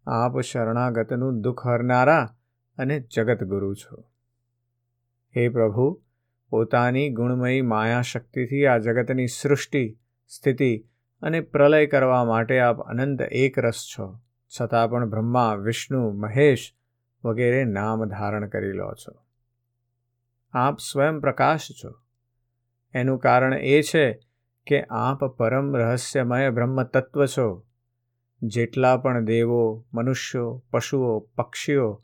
આપ 0.07 0.41
શરણાગતનું 0.41 1.41
દુઃખ 1.41 1.67
હરનારા 1.67 2.37
અને 2.81 3.01
જગતગુરુ 3.01 3.75
છો. 3.75 4.05
હે 5.37 5.49
પ્રભુ, 5.49 6.03
પોતાની 6.51 7.11
ગુણમયી 7.11 7.63
માયા 7.63 8.01
શક્તિથી 8.01 8.67
આ 8.67 8.79
જગતની 8.79 9.27
સૃષ્ટિ, 9.27 9.99
સ્થિતિ 10.29 10.85
અને 11.23 11.41
પ્રલય 11.41 11.87
કરવા 11.87 12.25
માટે 12.25 12.61
આપ 12.61 12.81
અનંત 12.81 13.23
એક 13.23 13.59
રસ 13.59 13.87
છો. 13.99 14.21
છતાં 14.61 14.91
પણ 14.91 15.11
બ્રહ્મા, 15.11 15.55
વિષ્ણુ, 15.55 16.13
મહેશ 16.13 16.75
વગેરે 17.25 17.65
નામ 17.65 18.05
ધારણ 18.05 18.49
કરી 18.49 18.73
લો 18.73 18.95
છો. 18.95 19.23
આપ 20.53 20.79
સ્વયં 20.79 21.21
પ્રકાશ 21.21 21.69
છો. 21.85 21.95
એનું 22.95 23.19
કારણ 23.19 23.55
એ 23.55 23.83
છે 23.83 24.13
કે 24.67 24.83
આપ 24.83 25.25
પરમ 25.25 25.77
રહસ્યમય 25.77 26.51
બ્રહ્મ 26.51 26.83
તત્વ 26.83 27.27
છો. 27.27 27.67
જેટલા 28.43 28.97
પણ 28.97 29.25
દેવો, 29.25 29.87
મનુષ્યો, 29.95 30.65
પશુઓ, 30.71 31.19
પક્ષીઓ 31.19 32.01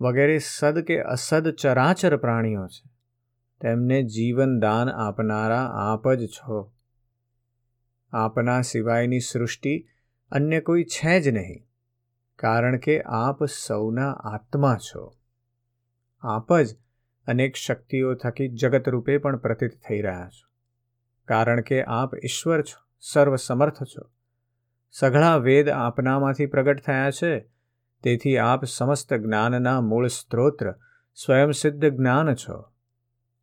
વગેરે 0.00 0.38
સદ 0.38 0.78
કે 0.78 1.00
અસદ 1.00 1.48
ચરાચર 1.50 2.16
પ્રાણીઓ 2.16 2.66
છે. 2.66 2.90
તેમને 3.60 4.02
જીવનદાન 4.02 4.88
આપનારા 4.88 5.64
આપ 5.84 6.08
જ 6.12 6.26
છો. 6.26 6.72
આપના 8.12 8.60
સિવાયની 8.62 9.20
સૃષ્ટિ 9.20 9.88
અન્ય 10.30 10.60
કોઈ 10.60 10.84
છે 10.84 11.20
જ 11.20 11.28
નહીં, 11.28 11.64
કારણ 12.38 12.78
કે 12.78 13.00
આપ 13.02 13.44
સૌના 13.44 14.10
આત્મા 14.12 14.76
છો. 14.76 15.02
આપ 16.22 16.52
જ 16.54 16.76
અનેક 17.26 17.56
શક્તિઓ 17.56 18.14
થકી 18.14 18.48
જગતરૂપે 18.48 19.18
પણ 19.18 19.36
પ્રતીત 19.36 19.74
થઈ 19.88 20.00
રહ્યા 20.00 20.28
છો, 20.28 20.46
કારણ 21.28 21.60
કે 21.60 21.82
આપ 21.82 22.14
ઈશ્વર 22.14 22.62
છો, 22.62 22.78
સર્વસમર્થ 23.00 23.82
છો. 23.84 24.10
સઘળા 24.94 25.36
વેદ 25.36 25.68
આપનામાંથી 25.68 26.46
પ્રગટ 26.46 26.80
થયા 26.80 27.10
છે 27.10 27.32
તેથી 28.02 28.38
આપ 28.38 28.64
સમસ્ત 28.64 29.14
જ્ઞાનના 29.14 29.80
મૂળ 29.80 30.06
સ્ત્રોત્ર 30.06 30.72
સ્વયંસિદ્ધ 31.14 31.84
જ્ઞાન 31.84 32.34
છો. 32.34 32.72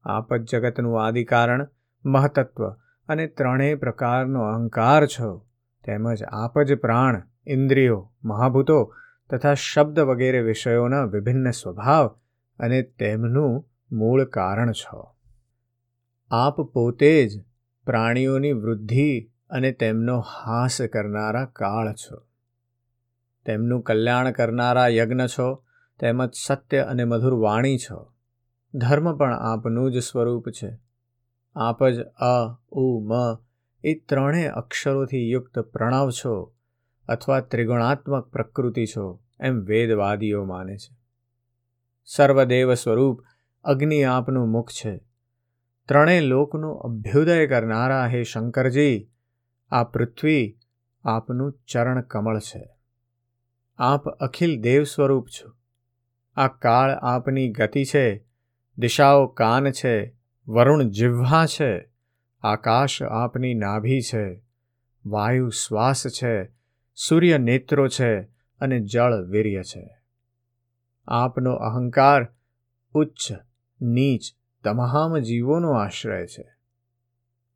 આપ 0.03 0.33
જ 0.33 0.55
જગતનું 0.55 1.05
આદિકારણ, 1.05 1.67
મહતત્વ 2.05 2.69
અને 3.07 3.27
ત્રણેય 3.27 3.75
પ્રકારનો 3.75 4.41
અહંકાર 4.41 5.05
છો. 5.05 5.47
તેમજ 5.85 6.23
આપ 6.23 6.59
જ 6.59 6.75
પ્રાણ, 6.75 7.23
ઇન્દ્રિયો, 7.47 8.13
મહાભૂતો 8.23 8.95
તથા 9.29 9.53
શબ્દ 9.53 9.99
વગેરે 9.99 10.41
વિષયોના 10.41 11.03
વિભિન્ન 11.03 11.51
સ્વભાવ 11.51 12.07
અને 12.59 12.81
તેમનું 12.81 13.69
મૂળ 13.91 14.23
કારણ 14.23 14.71
છો. 14.71 15.15
આપ 16.31 16.61
પોતે 16.61 17.27
જ 17.27 17.43
પ્રાણીઓની 17.85 18.51
વૃદ્ધિ 18.51 19.31
અને 19.49 19.71
તેમનો 19.71 20.19
હાસ 20.19 20.81
કરનારા 20.81 21.45
કાળ 21.45 21.93
છો. 21.93 22.27
તેમનું 23.45 23.81
કલ્યાણ 23.81 24.31
કરનારા 24.31 24.87
યજ્ઞ 24.87 25.21
છો, 25.25 25.63
તેમજ 25.99 26.29
સત્ય 26.33 26.79
અને 26.79 27.03
મધુર 27.03 27.33
વાણી 27.33 27.77
છો. 27.77 28.13
ધર્મ 28.75 29.17
પણ 29.17 29.33
આપનું 29.33 29.91
જ 29.91 29.99
સ્વરૂપ 29.99 30.49
છે. 30.49 30.77
આપ 31.55 31.87
જ 31.87 31.99
અ, 32.03 32.57
ઉ, 32.69 32.99
મ, 32.99 33.11
એ 33.83 33.93
ત્રણેય 33.93 34.47
અક્ષરોથી 34.47 35.29
યુક્ત 35.31 35.59
પ્રણવ 35.59 36.09
છો, 36.09 36.53
અથવા 37.07 37.39
ત્રિગુણાત્મક 37.39 38.25
પ્રકૃતિ 38.25 38.85
છો, 38.85 39.19
એમ 39.39 39.59
વેદવાદીઓ 39.59 40.45
માને 40.45 40.77
છે. 40.77 40.97
સર્વદેવ 42.05 42.73
સ્વરૂપ 42.73 43.21
અગ્નિ 43.63 44.03
આપનું 44.03 44.49
મુખ 44.49 44.71
છે. 44.71 44.97
ત્રણેય 45.87 46.21
લોકનું 46.21 46.79
અભ્યુદય 46.79 47.47
કરનારા 47.47 48.07
હે 48.07 48.23
શંકરજી, 48.23 49.09
આ 49.71 49.83
પૃથ્વી 49.83 50.57
આપનું 51.03 51.59
ચરણ 51.71 52.01
કમળ 52.01 52.39
છે. 52.39 52.74
આપ 53.77 54.07
અખિલ 54.07 54.61
દેવ 54.61 54.83
સ્વરૂપ 54.83 55.27
છો. 55.27 55.51
આ 56.35 56.47
કાળ 56.47 56.91
આપની 56.91 57.49
ગતિ 57.49 57.83
છે, 57.83 58.25
દિશાઓ 58.77 59.27
કાન 59.27 59.71
છે, 59.71 60.15
વરુણ 60.47 60.83
જીહ્વા 60.83 61.45
છે, 61.45 61.89
આકાશ 62.43 63.03
આપની 63.03 63.53
નાભી 63.53 64.01
છે, 64.01 64.43
વાયુ 65.05 65.49
શ્વાસ 65.49 66.07
છે, 66.07 66.45
સૂર્ય 66.95 67.37
નેત્રો 67.37 67.87
છે 67.87 68.21
અને 68.59 68.79
જળ 68.79 69.25
વીર્ય 69.25 69.63
છે. 69.63 69.97
આપનો 71.07 71.53
અહંકાર 71.53 72.27
ઉચ્ચ, 72.93 73.33
નીચ, 73.81 74.21
તમામ 74.63 75.17
જીવોનો 75.17 75.71
આશ્રય 75.71 76.27
છે. 76.27 76.47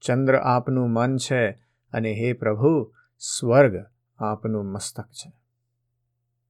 ચંદ્ર 0.02 0.36
આપનું 0.36 0.90
મન 0.90 1.18
છે 1.18 1.52
અને 1.92 2.14
હે 2.14 2.34
પ્રભુ, 2.34 2.94
સ્વર્ગ 3.20 3.86
આપનું 4.20 4.66
મસ્તક 4.66 5.06
છે. 5.06 5.39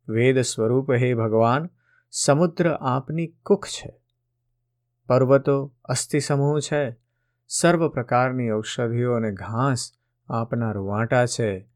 વેદ 0.10 0.40
સ્વરૂપ 0.40 0.92
હે 0.92 1.14
ભગવાન, 1.14 1.70
સમુદ્ર 2.12 2.70
આપની 2.70 3.28
કુખ 3.28 3.68
છે. 3.68 4.02
પર્વતો 5.08 5.74
અસ્થિ 5.86 6.20
સમૂહ 6.20 6.60
છે. 6.60 6.96
સર્વ 7.48 7.90
પ્રકારની 7.90 8.52
ઔષધિઓ 8.52 9.14
અને 9.14 9.32
ઘાસ 9.32 9.92
આપના 10.30 10.72
રૂવાંટા 10.72 11.26
છે. 11.26 11.70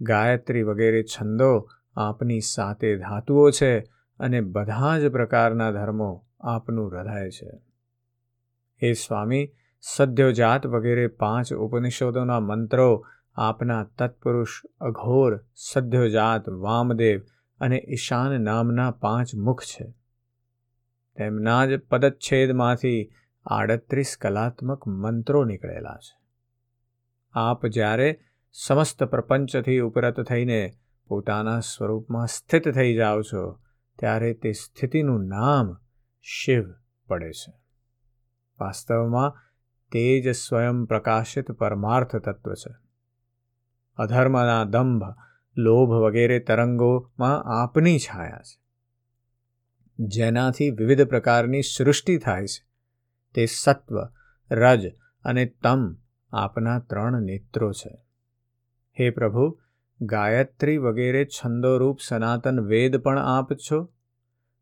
ગાયત્રી 0.00 0.62
વગેરે 0.62 1.02
છંદો 1.02 1.68
આપની 1.96 2.40
સાતે 2.40 2.96
ધાતુઓ 2.96 3.50
છે 3.50 3.80
અને 4.18 4.40
બધા 4.40 4.98
જ 4.98 5.08
પ્રકારના 5.08 5.70
ધર્મો 5.70 6.26
આપનું 6.40 6.90
હૃદય 6.90 7.30
છે. 7.30 7.50
હે 8.82 8.92
સ્વામી, 8.92 9.52
સદ્યોજાત 9.80 10.66
વગેરે 10.66 11.06
પાંચ 11.06 11.52
ઉપનિષદોના 11.52 12.40
મંત્રો 12.40 13.06
આપના 13.34 13.84
તત્પુરુષ 13.98 14.62
અઘોર 14.80 15.40
સદ્યોજાત 15.54 16.48
વામદેવ 16.48 17.20
અને 17.60 17.84
ઈશાન 17.88 18.40
નામના 18.40 18.90
પાંચ 18.90 19.34
મુખ 19.34 19.62
છે. 19.62 19.94
તેમના 21.16 21.66
જ 21.66 21.80
પદચ્છેદમાંથી 21.80 23.10
આડત્રીસ 23.44 24.16
કલાત્મક 24.20 24.88
મંત્રો 24.88 25.44
નીકળેલા 25.44 25.96
છે. 25.96 26.26
આપ 27.32 27.66
જ્યારે 27.66 28.20
સમસ્ત 28.52 29.04
પ્રપંચથી 29.04 29.80
ઉપરત 29.80 30.20
થઈને 30.20 30.72
પોતાના 31.08 31.60
સ્વરૂપમાં 31.60 32.26
સ્થિત 32.26 32.74
થઈ 32.74 32.94
જાઓ 32.94 33.22
છો, 33.22 33.60
ત્યારે 33.98 34.34
તે 34.34 34.52
સ્થિતિનું 34.52 35.26
નામ 35.26 35.76
શિવ 36.22 36.64
પડે 37.06 37.32
છે. 37.32 37.52
વાસ્તવમાં 38.60 39.34
તે 39.92 40.20
જ 40.20 40.30
સ્વયં 40.30 40.84
પ્રકાશિત 40.84 41.52
પરમાર્થ 41.52 42.16
તત્વ 42.16 42.54
છે. 42.54 42.74
અધર્મના 43.96 44.64
દંભ 44.64 45.02
લોભ 45.56 45.92
વગેરે 45.92 46.38
તરંગોમાં 46.38 47.42
આપની 47.62 47.98
છાયા 47.98 48.38
છે. 48.38 48.60
જેનાથી 49.98 50.70
વિવિધ 50.70 51.02
પ્રકારની 51.02 51.62
સૃષ્ટિ 51.62 52.18
થાય 52.18 52.46
છે. 52.46 52.66
તે 53.34 53.46
સત્વ, 53.46 53.96
રજ 54.50 54.86
અને 55.24 55.46
તમ 55.46 55.96
આપના 56.32 56.78
ત્રણ 56.78 57.22
નેત્રો 57.22 57.72
છે. 57.72 57.98
હે 59.00 59.10
પ્રભુ, 59.10 59.60
ગાયત્રી 60.00 60.76
વગેરે 60.76 61.24
છંદોરૂપ 61.24 61.98
સનાતન 62.06 62.60
વેદ 62.60 62.96
પણ 62.96 63.18
આપ 63.18 63.52
છો? 63.54 63.92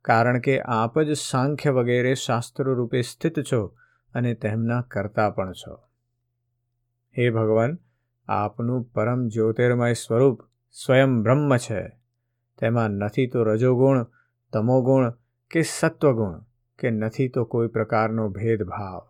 કારણ 0.02 0.40
કે 0.40 0.60
આપ 0.60 1.00
જ 1.00 1.12
સાંખ્ય 1.12 1.70
વગેરે 1.70 2.14
શાસ્ત્રો 2.14 2.74
રૂપે 2.74 3.02
સ્થિત 3.02 3.40
છો 3.40 3.76
અને 4.14 4.34
તેમના 4.34 4.80
કરતા 4.80 5.30
પણ 5.30 5.52
છો. 5.52 5.74
હે 7.18 7.30
ભગવાન, 7.30 7.78
આપનું 8.28 8.82
પરમ 8.82 9.28
જ્યોતિર્મય 9.28 9.92
સ્વરૂપ 9.92 10.42
સ્વયં 10.74 11.22
બ્રહ્મ 11.22 11.56
છે. 11.56 11.88
તેમાં 12.58 12.90
નથી 12.90 13.26
તો 13.26 13.42
રજોગુણ, 13.42 14.06
તમોગુણ 14.52 15.10
કે 15.50 15.62
સત્વગુણ, 15.62 16.40
કે 16.78 16.90
નથી 16.90 17.28
તો 17.28 17.44
કોઈ 17.44 17.68
પ્રકારનો 17.68 18.28
ભેદભાવ. 18.28 19.08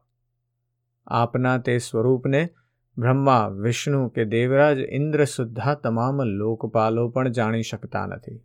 આપના 1.06 1.58
તે 1.58 1.78
સ્વરૂપને 1.78 2.50
બ્રહ્મા, 2.98 3.48
વિષ્ણુ 3.48 4.08
કે 4.08 4.24
દેવરાજ, 4.24 4.78
ઇન્દ્ર 4.78 5.24
સુદ્ધા 5.24 5.74
તમામ 5.74 6.22
લોકપાલો 6.22 7.08
પણ 7.08 7.28
જાણી 7.28 7.62
શકતા 7.62 8.06
નથી. 8.06 8.44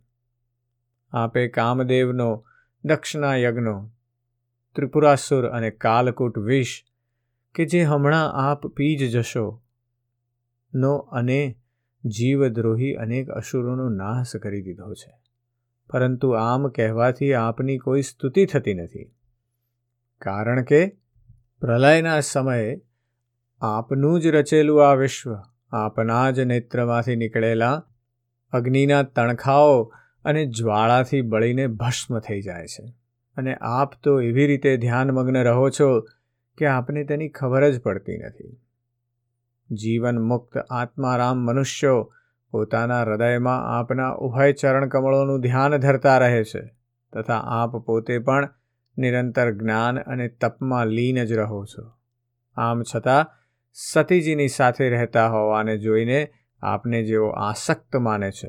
આપે 1.12 1.48
કામદેવનો 1.48 2.44
દક્ષિણા 2.84 3.36
યજ્ઞો 3.36 3.90
ત્રિપુરાસુર 4.74 5.46
અને 5.46 5.70
કાલકૂટ 5.70 6.38
વિષ, 6.38 6.84
કે 7.54 7.64
જે 7.64 7.82
હમણાં 7.82 8.32
આપ 8.32 8.66
પી 8.66 8.96
જ 8.96 9.18
જશો. 9.18 9.62
નો 10.74 10.96
અને 10.96 11.59
જીવદ્રોહી 12.04 12.92
અનેક 12.92 13.28
અસુરોનો 13.28 13.88
નાશ 13.88 14.36
કરી 14.36 14.62
દીધો 14.62 14.94
છે. 14.94 15.20
પરંતુ 15.90 16.30
આમ 16.30 16.68
કહેવાથી 16.68 17.32
આપની 17.32 17.78
કોઈ 17.78 18.02
સ્તુતિ 18.02 18.46
થતી 18.46 18.74
નથી. 18.74 19.10
કારણ 20.18 20.62
કે 20.62 20.88
પ્રલયના 21.60 22.20
સમયે 22.20 22.80
આપનું 23.60 24.20
જ 24.20 24.26
રચેલું 24.26 24.90
આ 24.90 24.94
વિશ્વ, 24.94 25.36
આપના 25.70 26.30
જ 26.30 26.40
નેત્રમાંથી 26.40 27.16
નીકળેલા 27.16 27.84
અગ્નિના 28.52 29.02
તણખાઓ 29.02 29.92
અને 30.24 30.46
જ્વાળાથી 30.46 31.20
બળીને 31.20 31.66
ભસ્મ 31.66 32.18
થઈ 32.18 32.42
જાય 32.42 32.66
છે. 32.66 32.94
અને 33.36 33.54
આપ 33.54 33.92
તો 34.02 34.20
એવી 34.20 34.46
રીતે 34.46 34.76
ધ્યાનમગ્ન 34.76 35.42
રહો 35.42 35.70
છો 35.70 36.00
કે 36.58 36.66
આપને 36.66 37.04
તેની 37.04 37.28
ખબર 37.28 37.70
જ 37.70 37.80
પડતી 37.80 38.18
નથી. 38.18 38.60
જીવન 39.70 40.18
મુક્ત 40.18 40.58
આત્મારામ 40.58 41.38
મનુષ્યો 41.38 42.12
પોતાના 42.50 43.02
હૃદયમાં 43.02 43.78
આપના 43.78 44.10
ઉભય 44.10 44.52
ચરણ 44.52 44.88
કમળોનું 44.88 45.40
ધ્યાન 45.40 45.76
ધરતા 45.76 46.18
રહે 46.18 46.44
છે 46.44 46.62
તથા 47.12 47.34
આપ 47.34 47.76
પોતે 47.76 48.18
પણ 48.18 48.48
નિરંતર 48.98 49.52
જ્ઞાન 49.52 49.98
અને 49.98 50.28
તપમાં 50.28 50.86
લીન 50.86 51.24
જ 51.24 51.32
રહો 51.32 51.64
છો. 51.64 51.92
આમ 52.56 52.82
છતાં 52.82 53.26
સતીજીની 53.72 54.48
સાથે 54.48 54.90
રહેતા 54.90 55.28
હોવાને 55.28 55.78
જોઈને 55.78 56.28
આપને 56.62 57.02
જેઓ 57.02 57.28
આસક્ત 57.28 57.96
માને 57.96 58.30
છે 58.30 58.48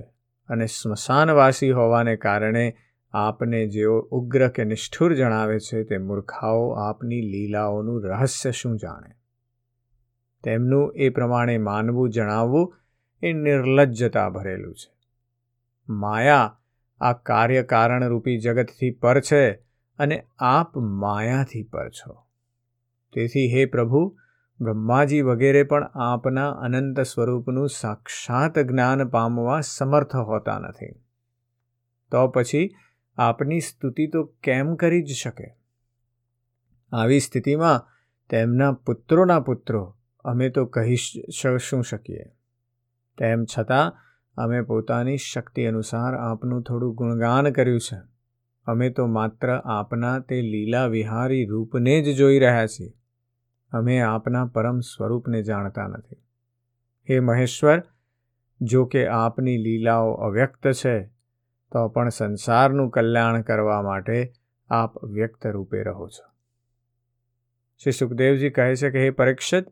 અને 0.49 0.65
સ્મશાનવાસી 0.65 1.71
હોવાને 1.71 2.15
કારણે 2.15 2.75
આપને 3.13 3.67
જેઓ 3.67 3.99
ઉગ્ર 3.99 4.47
કે 4.47 4.63
નિષ્ઠુર 4.63 5.13
જણાવે 5.13 5.59
છે 5.59 5.83
તે 5.83 5.97
મૂર્ખાઓ 5.97 6.69
આપની 6.69 7.21
લીલાઓનું 7.21 8.03
રહસ્ય 8.03 8.51
શું 8.51 8.77
જાણે? 8.77 9.20
તેમનું 10.43 10.93
એ 10.95 11.09
પ્રમાણે 11.09 11.57
માનવું 11.57 12.09
જણાવવું 12.09 12.75
એ 13.23 13.33
નિર્લજ્જતા 13.33 14.29
ભરેલું 14.29 14.75
છે. 14.75 14.93
માયા 15.89 16.57
આ 17.01 17.13
કાર્યકારણરૂપી 17.13 18.37
જગતથી 18.37 18.91
પર 18.91 19.19
છે 19.19 19.51
અને 19.99 20.25
આપ 20.39 20.77
માયાથી 20.77 21.63
પર 21.63 21.89
છો. 21.89 22.25
તેથી 23.13 23.53
હે 23.53 23.65
પ્રભુ, 23.65 24.17
બ્રહ્માજી 24.61 25.21
વગેરે 25.21 25.63
પણ 25.63 25.83
આપના 25.83 26.51
અનંત 26.51 26.99
સ્વરૂપનું 26.99 27.69
સાક્ષાત 27.69 28.59
જ્ઞાન 28.59 29.09
પામવા 29.09 29.59
સમર્થ 29.59 30.15
હોતા 30.15 30.59
નથી. 30.59 30.91
તો 32.11 32.27
પછી 32.27 32.69
આપની 33.17 33.59
સ્તુતિ 33.59 34.07
તો 34.07 34.23
કેમ 34.23 34.75
કરી 34.75 35.01
જ 35.01 35.11
શકે? 35.11 35.55
આવી 36.91 37.19
સ્થિતિમાં 37.19 37.87
તેમના 38.29 38.71
પુત્રોના 38.71 39.39
પુત્રો 39.39 39.97
અમે 40.23 40.49
તો 40.49 40.65
કહી 40.65 40.95
શું 41.61 41.83
શકીએ? 41.83 42.23
તેમ 43.17 43.45
છતાં, 43.45 43.93
અમે 44.37 44.61
પોતાની 44.61 45.17
શક્તિ 45.17 45.65
અનુસાર 45.65 46.15
આપનું 46.15 46.63
થોડું 46.63 46.95
ગુણગાન 46.95 47.51
કર્યું 47.51 47.79
છે. 47.79 47.97
અમે 48.65 48.89
તો 48.89 49.07
માત્ર 49.07 49.61
આપના 49.65 50.19
તે 50.19 50.41
લીલા 50.41 50.85
વિહારી 50.85 51.45
રૂપને 51.45 52.01
જ 52.01 52.17
જોઈ 52.17 52.39
રહ્યા 52.39 52.67
છીએ. 52.67 52.93
અમે 53.71 53.99
આપના 53.99 54.45
પરમ 54.45 54.79
સ્વરૂપને 54.79 55.43
જાણતા 55.43 55.87
નથી. 55.87 56.15
હે 57.09 57.19
મહેશ્વર, 57.19 57.83
જો 58.61 58.85
કે 58.85 59.07
આપની 59.07 59.57
લીલાઓ 59.57 60.13
અવ્યક્ત 60.13 60.71
છે, 60.71 61.03
તો 61.71 61.87
પણ 61.87 62.09
સંસારનું 62.09 62.89
કલ્યાણ 62.89 63.41
કરવા 63.41 63.81
માટે 63.81 64.33
આપ 64.69 65.05
વ્યક્ત 65.05 65.47
રૂપે 65.47 65.83
રહો 65.83 66.07
છો. 66.07 66.31
શ્રી 67.83 67.91
સુખદેવજી 67.91 68.49
કહે 68.49 68.75
છે 68.75 68.89
કે, 68.89 69.03
હે 69.03 69.09
પરીક્ષિત 69.09 69.65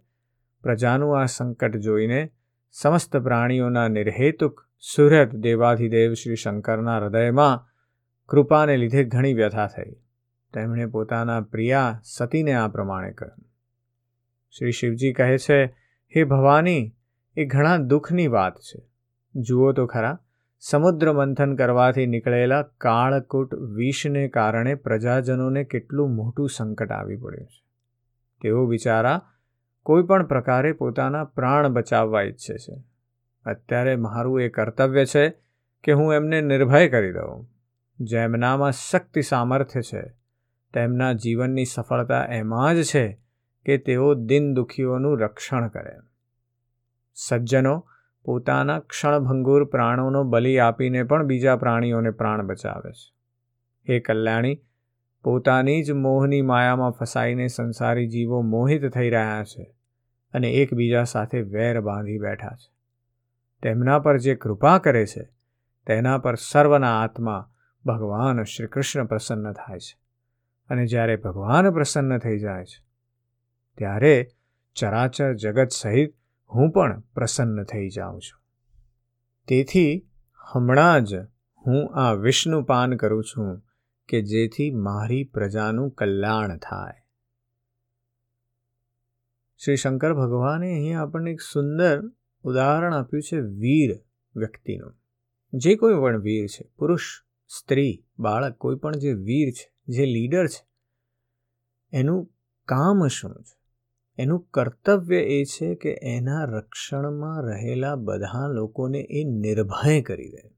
પ્રજાનું 0.64 1.22
આ 1.22 1.26
સંકટ 1.26 1.76
જોઈને 1.76 2.32
સમસ્ત 2.72 3.18
પ્રાણીઓના 3.18 3.88
નિર્હેતુક 3.88 4.66
સુરત 4.96 5.36
દેવાધિદેવ 5.36 6.14
શ્રી 6.14 6.36
શંકરના 6.36 6.98
હૃદયમાં 6.98 7.66
કૃપાને 8.28 8.78
લીધે 8.78 9.04
ઘણી 9.04 9.34
વ્યથા 9.34 9.68
થઈ. 9.68 9.92
તેમણે 10.54 10.86
પોતાના 10.86 11.42
પ્રિયા 11.42 12.02
સતીને 12.04 12.54
આ 12.54 12.68
પ્રમાણે 12.68 13.12
કહ્યું. 13.12 13.46
શ્રી 14.58 14.72
શિવજી 14.72 15.14
કહે 15.14 15.38
છે, 15.38 15.66
હે 16.16 16.24
ભવાની, 16.24 16.96
એ 17.38 17.46
ઘણા 17.46 17.78
દુઃખની 17.78 18.28
વાત 18.28 18.56
છે. 18.56 18.90
જુઓ 19.36 19.72
તો 19.72 19.86
ખરા, 19.86 20.20
સમુદ્ર 20.60 21.14
મંથન 21.14 21.56
કરવાથી 21.56 22.06
નીકળેલા 22.06 22.62
કાળકૂટ 22.62 23.56
વિષને 23.56 24.28
કારણે 24.28 24.76
પ્રજાજનોને 24.76 25.64
કેટલું 25.64 26.16
મોટું 26.16 26.50
સંકટ 26.50 26.92
આવી 26.92 27.18
પડ્યું 27.18 27.48
છે. 27.48 27.64
તેઓ 28.42 28.66
બિચારા 28.66 29.29
કોઈ 29.90 30.04
પણ 30.04 30.26
પ્રકારે 30.26 30.72
પોતાના 30.72 31.24
પ્રાણ 31.24 31.68
બચાવવા 31.68 32.22
ઈચ્છે 32.22 32.58
છે. 32.58 32.84
અત્યારે 33.46 33.96
મારું 33.96 34.42
એ 34.42 34.50
કર્તવ્ય 34.50 35.06
છે 35.06 35.30
કે 35.84 35.92
હું 35.92 36.14
એમને 36.14 36.42
નિર્ભય 36.42 36.90
કરી 36.90 37.14
દઉં. 37.14 37.48
જેમનામાં 38.00 38.72
શક્તિ 38.72 39.22
સામર્થ્ય 39.22 39.82
છે, 39.82 40.02
તેમના 40.74 41.14
જીવનની 41.14 41.66
સફળતા 41.66 42.26
એમાં 42.26 42.76
જ 42.76 42.84
છે 42.84 43.22
કે 43.66 43.78
તેઓ 43.78 44.14
દિન 44.14 44.54
દુઃખીઓનું 44.54 45.20
રક્ષણ 45.20 45.68
કરે. 45.68 45.92
સજ્જનો, 47.14 47.88
પોતાના 48.26 48.80
ક્ષણભંગુર 48.80 49.64
પ્રાણોનો 49.64 50.24
બલિ 50.24 50.58
આપીને 50.58 51.04
પણ 51.04 51.24
બીજા 51.24 51.56
પ્રાણીઓને 51.56 52.10
પ્રાણ 52.10 52.42
બચાવે 52.42 52.92
છે. 52.92 53.14
હે 53.90 54.00
કલ્યાણી, 54.00 54.62
પોતાની 55.24 55.84
જ 55.84 55.92
મોહની 55.92 56.42
માયામાં 56.42 56.92
ફસાઈને 56.92 57.48
સંસારી 57.48 58.08
જીવો 58.08 58.42
મોહિત 58.42 58.90
થઈ 58.90 59.10
રહ્યા 59.10 59.44
છે. 59.44 59.79
અને 60.34 60.52
એકબીજા 60.52 61.04
સાથે 61.04 61.42
વેર 61.42 61.82
બાંધી 61.82 62.18
બેઠા 62.18 62.50
છે. 62.50 62.74
તેમના 63.62 64.00
પર 64.00 64.18
જે 64.18 64.36
કૃપા 64.36 64.78
કરે 64.78 65.06
છે, 65.06 65.30
તેના 65.88 66.18
પર 66.18 66.36
સર્વના 66.36 67.02
આત્મા 67.02 67.52
ભગવાન 67.86 68.44
શ્રી 68.44 68.68
કૃષ્ણ 68.68 69.06
પ્રસન્ન 69.06 69.54
થાય 69.54 69.80
છે. 69.80 70.00
અને 70.70 70.86
જ્યારે 70.86 71.16
ભગવાન 71.16 71.72
પ્રસન્ન 71.72 72.18
થઈ 72.18 72.40
જાય 72.40 72.66
છે, 72.66 72.86
ત્યારે 73.78 74.28
ચરાચર 74.76 75.34
જગત 75.34 75.68
સહિત 75.72 76.16
હું 76.54 76.72
પણ 76.72 77.00
પ્રસન્ન 77.00 77.64
થઈ 77.64 77.90
જાઉં 77.90 78.20
છું. 78.20 78.40
તેથી 79.48 80.10
હમણાં 80.52 81.04
જ 81.04 81.16
હું 81.68 81.96
આ 81.96 82.14
વિષ્ણુ 82.14 82.64
પાન 82.64 82.96
કરું 82.96 83.24
છું 83.24 83.62
કે 84.08 84.22
જેથી 84.22 84.72
મારી 84.72 85.24
પ્રજાનું 85.24 85.92
કલ્યાણ 85.92 86.58
થાય. 86.58 86.99
શ્રી 89.66 89.76
શંકર 89.76 90.14
ભગવાને 90.14 90.72
અહીં 90.72 91.00
આપણને 91.00 91.32
એક 91.32 91.42
સુંદર 91.42 92.02
ઉદાહરણ 92.44 92.94
આપ્યું 92.94 93.24
છે 93.24 93.40
વીર 93.40 94.00
વ્યક્તિનું. 94.36 94.94
જે 95.54 95.76
કોઈ 95.76 95.94
પણ 95.94 96.22
વીર 96.22 96.48
છે, 96.48 96.70
પુરુષ, 96.78 97.22
સ્ત્રી, 97.48 98.06
બાળક, 98.20 98.56
કોઈ 98.58 98.76
પણ 98.76 98.94
જે 98.96 99.14
વીર 99.14 99.52
છે, 99.52 99.74
જે 99.88 100.06
લીડર 100.06 100.48
છે, 100.48 100.68
એનું 101.92 102.34
કામ 102.66 103.08
શું 103.08 103.44
છે? 103.44 103.60
એનું 104.18 104.48
કર્તવ્ય 104.54 105.18
એ 105.18 105.44
છે 105.44 105.76
કે 105.76 106.00
એના 106.04 106.44
રક્ષણમાં 106.44 107.42
રહેલા 107.42 107.96
બધા 107.96 108.48
લોકોને 108.48 109.00
એ 109.10 109.24
નિર્ભય 109.24 110.02
કરી 110.02 110.30
દે. 110.30 110.50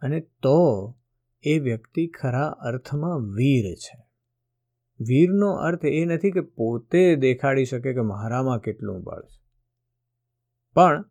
અને 0.00 0.20
તો 0.20 0.94
એ 1.42 1.58
વ્યક્તિ 1.58 2.06
ખરા 2.06 2.46
અર્થમાં 2.46 3.34
વીર 3.34 3.74
છે. 3.74 4.11
વીરનો 5.08 5.50
અર્થ 5.52 5.84
એ 5.84 6.04
નથી 6.04 6.30
કે 6.30 6.40
પોતે 6.40 7.16
દેખાડી 7.16 7.64
શકે 7.64 7.94
કે 7.94 8.00
મારામાં 8.00 8.58
કેટલું 8.58 9.02
બળ 9.02 9.22
છે. 9.22 9.42
પણ 10.74 11.04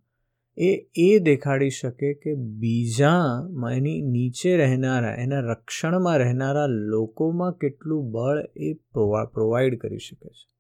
એ 0.57 0.91
એ 0.95 1.19
દેખાડી 1.19 1.69
શકે 1.69 2.13
કે 2.13 2.35
બીજામાં 2.35 3.71
એની 3.73 4.01
નીચે 4.01 4.57
રહેનારા, 4.57 5.15
એના 5.15 5.39
રક્ષણમાં 5.39 6.17
રહેનારા 6.17 6.65
લોકોમાં 6.65 7.53
કેટલું 7.53 8.11
બળ 8.11 8.43
એ 8.55 8.73
પ્રોવાઈડ 8.73 9.79
કરી 9.79 9.97
શકે 9.97 10.29
છે. 10.29 10.51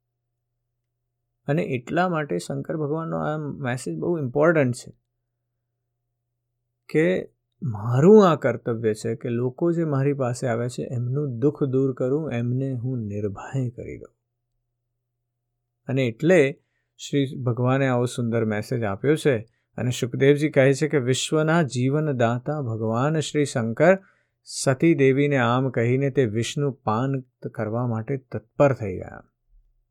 અને 1.47 1.63
એટલા 1.63 2.09
માટે 2.09 2.37
શંકર 2.37 2.77
ભગવાનનો 2.77 3.17
આ 3.17 3.37
મેસેજ 3.37 3.97
બહુ 3.97 4.17
ઇમ્પોર્ટન્ટ 4.17 4.75
છે 4.75 4.91
કે 6.89 7.33
મારું 7.63 8.29
આ 8.29 8.35
કર્તવ્ય 8.35 8.93
છે 8.93 9.15
કે 9.15 9.29
લોકો 9.29 9.71
જે 9.71 9.83
મારી 9.83 10.13
પાસે 10.13 10.47
આવે 10.47 10.69
છે, 10.69 10.83
એમનું 10.83 11.39
દુઃખ 11.39 11.63
દૂર 11.63 11.93
કરું, 11.93 12.31
એમને 12.31 12.73
હું 12.73 12.99
નિર્ભય 12.99 13.69
કરી 13.69 13.97
દઉં. 13.97 14.15
અને 15.87 16.07
એટલે 16.07 16.59
શ્રી 16.97 17.35
ભગવાને 17.43 17.87
આવો 17.87 18.05
સુંદર 18.05 18.45
મેસેજ 18.45 18.83
આપ્યો 18.83 19.15
છે 19.15 19.37
અને 19.77 19.91
સુખદેવજી 19.91 20.49
કહે 20.49 20.73
છે 20.73 20.87
કે 20.87 20.97
વિશ્વના 20.97 21.61
જીવનદાતા 21.61 22.61
ભગવાન 22.61 23.19
શ્રી 23.19 23.45
શંકર 23.45 23.99
સતી 24.43 24.93
દેવીને 24.93 25.37
આમ 25.37 25.69
કહીને 25.69 26.09
તે 26.09 26.25
વિષ્ણુ 26.25 26.71
પાન 26.71 27.19
કરવા 27.47 27.87
માટે 27.87 28.17
તત્પર 28.17 28.73
થઈ 28.73 28.97
ગયા. 28.97 29.23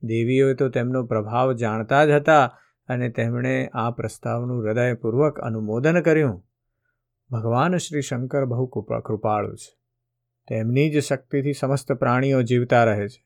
દેવીઓએ 0.03 0.55
તો 0.55 0.69
તેમનો 0.69 1.07
પ્રભાવ 1.07 1.53
જાણતા 1.53 2.05
જ 2.05 2.11
હતા 2.11 2.59
અને 2.89 3.09
તેમણે 3.09 3.71
આ 3.75 3.91
પ્રસ્તાવનું 3.91 4.67
હૃદયપૂર્વક 4.67 5.39
અનુમોદન 5.39 6.01
કર્યું. 6.01 6.50
ભગવાન 7.31 7.77
શ્રી 7.77 8.01
શંકર 8.01 8.45
બહુ 8.45 8.67
કૃપાળુ 8.67 9.55
છે. 9.55 9.79
તેમની 10.49 10.91
જ 10.91 10.99
શક્તિથી 10.99 11.53
સમસ્ત 11.53 11.93
પ્રાણીઓ 11.93 12.43
જીવતા 12.43 12.85
રહે 12.85 13.09
છે. 13.09 13.25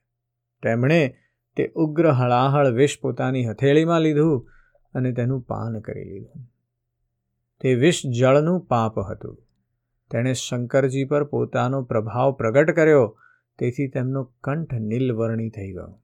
તેમણે 0.62 1.16
તે 1.56 1.72
ઉગ્ર 1.76 2.10
હળાહળ 2.10 2.70
વિષ 2.70 2.98
પોતાની 3.00 3.46
હથેળીમાં 3.46 4.00
લીધું 4.00 4.48
અને 4.94 5.12
તેનું 5.12 5.40
પાન 5.40 5.80
કરી 5.80 6.04
લીધું. 6.04 6.42
તે 7.60 7.74
વિષ 7.74 8.02
જળનું 8.18 8.60
પાપ 8.60 8.98
હતું. 8.98 9.38
તેણે 10.10 10.32
શંકરજી 10.32 11.04
પર 11.04 11.24
પોતાનો 11.24 11.82
પ્રભાવ 11.82 12.32
પ્રગટ 12.32 12.70
કર્યો, 12.70 13.18
તેથી 13.58 13.88
તેમનો 13.88 14.24
કંઠ 14.24 14.74
નીલવર્ણી 14.74 15.50
થઈ 15.50 15.72
ગયો. 15.72 16.02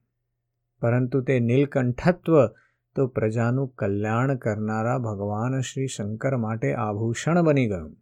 પરંતુ 0.81 1.21
તે 1.21 1.39
નીલકંઠત્વ 1.39 2.47
તો 2.95 3.07
પ્રજાનું 3.07 3.67
કલ્યાણ 3.67 4.35
કરનારા 4.35 4.97
ભગવાન 4.97 5.59
શ્રી 5.59 5.87
શંકર 5.87 6.37
માટે 6.37 6.73
આભૂષણ 6.73 7.41
બની 7.41 7.67
ગયું. 7.67 7.95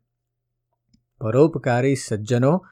પરોપકારી 1.21 1.95
સજ્જનો 1.95 2.65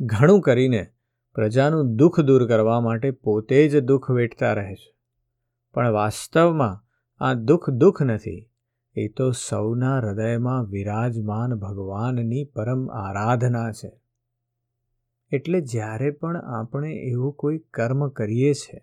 ઘણું 0.00 0.40
કરીને 0.40 0.86
પ્રજાનું 1.34 1.96
દુઃખ 1.96 2.20
દૂર 2.20 2.48
કરવા 2.48 2.80
માટે 2.80 3.10
પોતે 3.10 3.68
જ 3.68 3.80
દુઃખ 3.80 4.10
વેઠતા 4.10 4.52
રહે 4.52 4.74
છે. 4.74 4.94
પણ 5.74 5.90
વાસ્તવમાં 5.90 6.80
આ 7.24 7.34
દુઃખ 7.34 7.70
દુઃખ 7.70 8.02
નથી, 8.02 8.50
એ 8.94 9.08
તો 9.08 9.30
સૌના 9.30 9.98
હૃદયમાં 9.98 10.64
વિરાજમાન 10.64 11.54
ભગવાનની 11.54 12.44
પરમ 12.44 12.88
આરાધના 12.88 13.72
છે. 13.72 14.00
એટલે 15.30 15.60
જ્યારે 15.60 16.10
પણ 16.10 16.36
આપણે 16.36 16.92
એવું 16.92 17.32
કોઈ 17.32 17.58
કર્મ 17.58 18.08
કરીએ 18.08 18.52
છીએ 18.52 18.80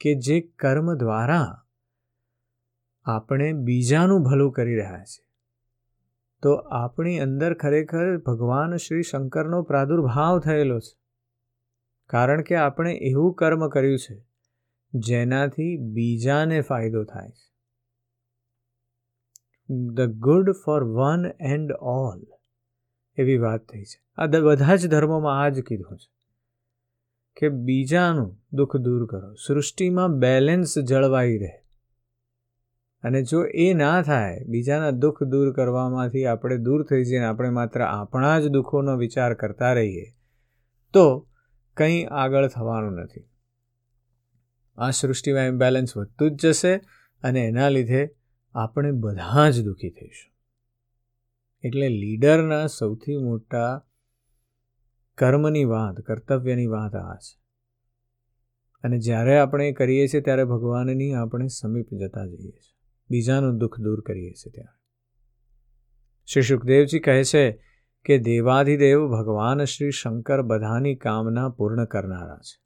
કે 0.00 0.14
જે 0.14 0.40
કર્મ 0.40 0.94
દ્વારા 0.94 1.64
આપણે 3.04 3.52
બીજાનું 3.52 4.22
ભલું 4.22 4.52
કરી 4.52 4.76
રહ્યા 4.76 5.04
છીએ. 5.04 5.28
તો 6.42 6.52
આપણી 6.52 7.18
અંદર 7.18 7.54
ખરેખર 7.54 8.18
ભગવાન 8.18 8.76
શ્રી 8.76 9.02
શંકરનો 9.02 9.62
પ્રાદુર્ભાવ 9.62 10.40
થયેલો 10.40 10.80
છે. 10.80 10.98
કારણ 12.06 12.42
કે 12.42 12.54
આપણે 12.54 12.94
એવું 12.94 13.34
કર્મ 13.34 13.68
કર્યું 13.68 13.98
છે, 13.98 14.26
જેનાથી 14.94 15.76
બીજાને 15.76 16.60
ફાયદો 16.60 17.04
થાય 17.04 17.28
છે. 17.28 17.54
The 19.74 20.00
good 20.00 20.52
for 20.52 20.84
one 20.84 21.26
and 21.40 21.72
all 21.72 22.26
એવી 23.16 23.38
વાત 23.38 23.60
થઈ 23.60 23.84
છે. 23.84 24.04
આ 24.16 24.26
બધા 24.26 24.76
જ 24.76 24.90
ધર્મોમાં 24.90 25.42
આ 25.42 25.48
જ 25.48 25.60
કીધું 25.60 25.98
છે. 25.98 26.12
કે 27.36 27.48
બીજાનું 27.48 28.37
દુઃખ 28.52 28.76
દૂર 28.76 29.06
કરો. 29.06 29.34
સૃષ્ટિમાં 29.34 30.18
બેલેન્સ 30.18 30.78
જળવાઈ 30.78 31.38
રહે. 31.38 31.64
અને 33.02 33.22
જો 33.22 33.44
એ 33.44 33.74
ના 33.74 34.02
થાય, 34.02 34.44
બીજાના 34.44 34.90
દુઃખ 34.90 35.22
દૂર 35.22 35.52
કરવામાંથી 35.52 36.24
આપણે 36.24 36.56
દૂર 36.56 36.84
થઈ 36.84 37.04
જઈએ 37.04 37.18
આપણે 37.18 37.50
માત્ર 37.50 37.80
આપણા 37.80 38.40
જ 38.40 38.46
દુઃખોનો 38.46 38.96
વિચાર 38.96 39.34
કરતા 39.34 39.72
રહીએ, 39.72 40.14
તો 40.92 41.28
કંઈ 41.76 42.04
આગળ 42.04 42.46
થવાનું 42.46 42.92
નથી. 42.92 43.24
આ 44.76 44.90
સૃષ્ટિમાં 44.90 45.46
ઇમ્બેલેન્સ 45.46 45.96
વધતું 45.96 46.36
જ 46.36 46.46
જશે 46.46 46.76
અને 47.22 47.40
એના 47.40 47.68
લીધે 47.68 48.10
આપણે 48.54 48.92
બધા 48.92 49.50
જ 49.50 49.64
દુઃખી 49.64 49.90
થઈશું. 49.90 50.32
એટલે 51.68 51.88
લીડરના 51.88 52.66
સૌથી 52.66 53.16
મોટા 53.16 53.84
કર્મની 55.14 55.64
વાત, 55.64 56.00
કર્તવ્યની 56.00 56.66
વાત 56.66 56.94
આ 56.94 57.14
છે. 57.14 57.47
અને 58.82 58.98
જ્યારે 58.98 59.38
આપણે 59.38 59.72
કરીએ 59.72 60.06
છીએ 60.06 60.20
ત્યારે 60.20 60.44
ભગવાનની 60.44 61.14
આપણે 61.14 61.46
સમીપ 61.46 61.94
જતા 61.94 62.26
જઈએ 62.26 62.50
છીએ. 62.50 62.78
બીજાનું 63.10 63.58
દુઃખ 63.58 63.80
દૂર 63.80 64.00
કરીએ 64.00 64.32
છીએ 64.32 64.52
ત્યારે. 64.52 64.78
શ્રી 66.26 66.42
સુખદેવજી 66.42 66.98
કહે 66.98 67.24
છે 67.24 67.64
કે 68.04 68.18
દેવાધિદેવ 68.18 69.06
ભગવાન 69.06 69.64
શ્રી 69.64 69.90
શંકર 69.90 70.42
બધાની 70.42 70.96
કામના 70.96 71.48
પૂર્ણ 71.48 71.84
કરનારા 71.84 72.36
છે. 72.36 72.62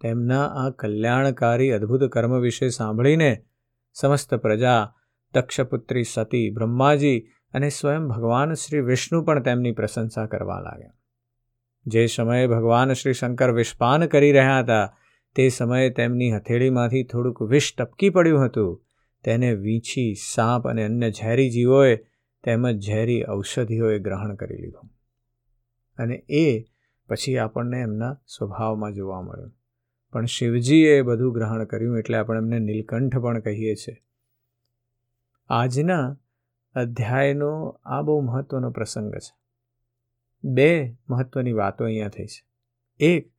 તેમના 0.00 0.46
આ 0.46 0.70
કલ્યાણકારી 0.70 1.70
અદ્ભુત 1.70 2.04
કર્મ 2.04 2.40
વિશે 2.40 2.68
સાંભળીને 2.68 3.44
સમસ્ત 3.92 4.34
પ્રજા, 4.34 4.94
દક્ષપુત્રી 5.34 6.02
સતી, 6.02 6.50
બ્રહ્માજી 6.50 7.28
અને 7.52 7.68
સ્વયં 7.68 8.08
ભગવાન 8.08 8.52
શ્રી 8.52 8.80
વિષ્ણુ 8.80 9.24
પણ 9.24 9.42
તેમની 9.42 9.72
પ્રશંસા 9.72 10.26
કરવા 10.26 10.60
લાગ્યા. 10.60 10.92
જે 11.86 12.06
સમયે 12.06 12.46
ભગવાન 12.46 12.92
શ્રી 12.92 13.12
શંકર 13.12 13.52
વિષ્પાન 13.52 14.06
કરી 14.06 14.32
રહ્યા 14.32 14.60
હતા 14.60 14.96
તે 15.38 15.48
સમયે 15.48 15.90
તેમની 15.90 16.36
હથેળીમાંથી 16.36 17.04
થોડુંક 17.04 17.42
વિષ 17.42 17.76
ટપકી 17.76 18.10
પડ્યું 18.10 18.46
હતું. 18.46 18.84
તેને 19.24 19.54
વીંછી, 19.54 20.14
સાપ 20.14 20.68
અને 20.68 20.84
અન્ય 20.84 21.10
ઝેરી 21.10 21.50
જીવોએ 21.50 21.96
તેમજ 22.44 22.80
ઝેરી 22.80 23.24
ઔષધિઓએ 23.28 23.98
ગ્રહણ 23.98 24.34
કરી 24.34 24.56
લીધું. 24.56 24.90
અને 25.96 26.14
એ 26.28 26.62
પછી 27.08 27.38
આપણને 27.38 27.80
એમના 27.80 28.20
સ્વભાવમાં 28.26 28.92
જોવા 28.92 29.22
મળ્યું. 29.22 29.52
પણ 30.12 30.24
શિવજીએ 30.24 31.02
બધું 31.02 31.32
ગ્રહણ 31.32 31.64
કર્યું 31.64 31.98
એટલે 31.98 32.18
આપણે 32.18 32.38
એમને 32.38 32.58
નીલકંઠ 32.58 33.16
પણ 33.18 33.40
કહીએ 33.40 33.74
છીએ. 33.74 33.96
આજના 35.48 36.16
અધ્યાયનો 36.74 37.80
આ 37.84 38.02
બહુ 38.02 38.20
મહત્ત્વનો 38.20 38.70
પ્રસંગ 38.70 39.14
છે. 39.14 39.36
બે 40.44 40.96
મહત્ત્વની 41.10 41.52
વાતો 41.52 41.84
અહીંયા 41.84 42.08
થઈ 42.08 42.26
છે. 42.26 42.46
એક 43.04 43.37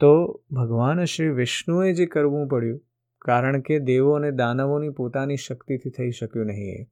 તો 0.00 0.42
ભગવાન 0.50 1.04
શ્રી 1.04 1.28
વિષ્ણુએ 1.28 1.92
જે 1.92 2.06
કરવું 2.06 2.48
પડ્યું, 2.48 2.80
કારણ 3.18 3.60
કે 3.60 3.78
દેવો 3.78 4.12
અને 4.12 4.30
દાનવોની 4.30 4.88
પોતાની 4.88 5.36
શક્તિથી 5.36 5.90
થઈ 5.90 6.10
શક્યું 6.10 6.46
નહીં 6.46 6.86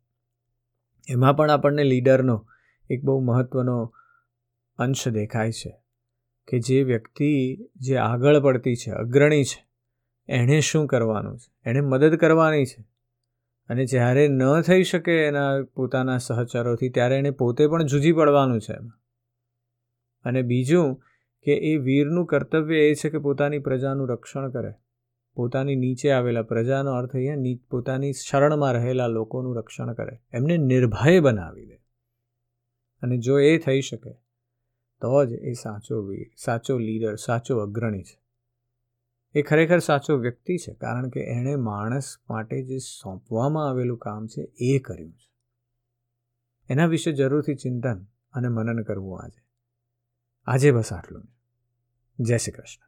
એમાં 1.08 1.36
પણ 1.36 1.50
આપણને 1.50 1.84
લીડરનો 1.84 2.46
એક 2.90 3.04
બહુ 3.04 3.20
મહત્ત્વનો 3.20 3.94
અંશ 4.78 5.08
દેખાય 5.08 5.52
છે, 5.52 5.80
કે 6.48 6.58
જે 6.58 6.82
વ્યક્તિ 6.82 7.56
જે 7.76 7.96
આગળ 7.96 8.40
પડતી 8.40 8.74
છે, 8.74 8.90
અગ્રણી 8.90 9.44
છે, 9.44 9.66
એણે 10.28 10.60
શું 10.60 10.86
કરવાનું 10.86 11.38
છે? 11.38 11.70
એણે 11.70 11.80
મદદ 11.80 12.14
કરવાની 12.14 12.64
છે. 12.64 12.84
અને 13.68 13.84
જ્યારે 13.84 14.28
ન 14.28 14.60
થઈ 14.60 14.82
શકે 14.82 15.12
એના 15.12 15.62
પોતાના 15.74 16.18
સહચરોથી, 16.18 16.88
ત્યારે 16.88 17.16
એણે 17.16 17.30
પોતે 17.30 17.66
પણ 17.66 17.82
જૂજી 17.82 18.12
પડવાનું 18.12 18.60
છે 18.60 18.74
અને 20.24 20.42
બીજું 20.42 21.02
કે 21.46 21.52
એ 21.52 21.76
વીરનું 21.76 22.26
કર્તવ્ય 22.26 22.78
એ 22.78 22.94
છે 22.94 23.10
કે 23.10 23.18
પોતાની 23.18 23.58
પ્રજાનું 23.58 24.08
રક્ષણ 24.08 24.50
કરે. 24.50 24.72
પોતાની 25.34 25.76
નીચે 25.76 26.10
આવેલા 26.10 26.42
પ્રજાનો 26.42 26.92
અર્થ 26.92 27.14
અહીંયા 27.14 27.36
પોતાની 27.70 28.12
શરણમાં 28.12 28.72
રહેલા 28.72 29.06
લોકોનું 29.06 29.56
રક્ષણ 29.56 29.92
કરે. 29.92 30.20
એમને 30.32 30.56
નિર્ભય 30.56 31.20
બનાવી 31.20 31.66
દે. 31.66 31.74
અને 33.02 33.18
જો 33.18 33.38
એ 33.38 33.58
થઈ 33.58 33.80
શકે, 33.80 34.12
તો 35.00 35.24
જ 35.24 35.32
એ 35.32 35.52
સાચો 35.52 36.02
વીર, 36.02 36.30
સાચો 36.36 36.78
લીડર, 36.78 37.14
સાચો 37.14 37.58
અગ્રણી 37.58 38.02
છે. 38.02 38.22
એ 39.34 39.42
ખરેખર 39.42 39.78
સાચો 39.78 40.16
વ્યક્તિ 40.16 40.56
છે, 40.56 40.74
કારણ 40.74 41.08
કે 41.08 41.20
એણે 41.20 41.56
માણસ 41.56 42.16
માટે 42.30 42.62
જે 42.62 42.78
સોંપવામાં 42.78 43.68
આવેલું 43.68 43.98
કામ 43.98 44.26
છે, 44.26 44.52
એ 44.60 44.78
કર્યું 44.78 45.12
છે. 45.12 45.30
એના 46.70 46.86
વિશે 46.86 47.12
જરૂરથી 47.12 47.54
ચિંતન 47.54 48.06
અને 48.32 48.48
મનન 48.48 48.82
કરવું 48.82 49.22
આજે. 49.22 49.46
આજે 50.44 50.70
બસ 50.70 50.92
આટલું 50.92 51.35
જય 52.20 52.36
શ્રી 52.36 52.52
કૃષ્ણ. 52.52 52.85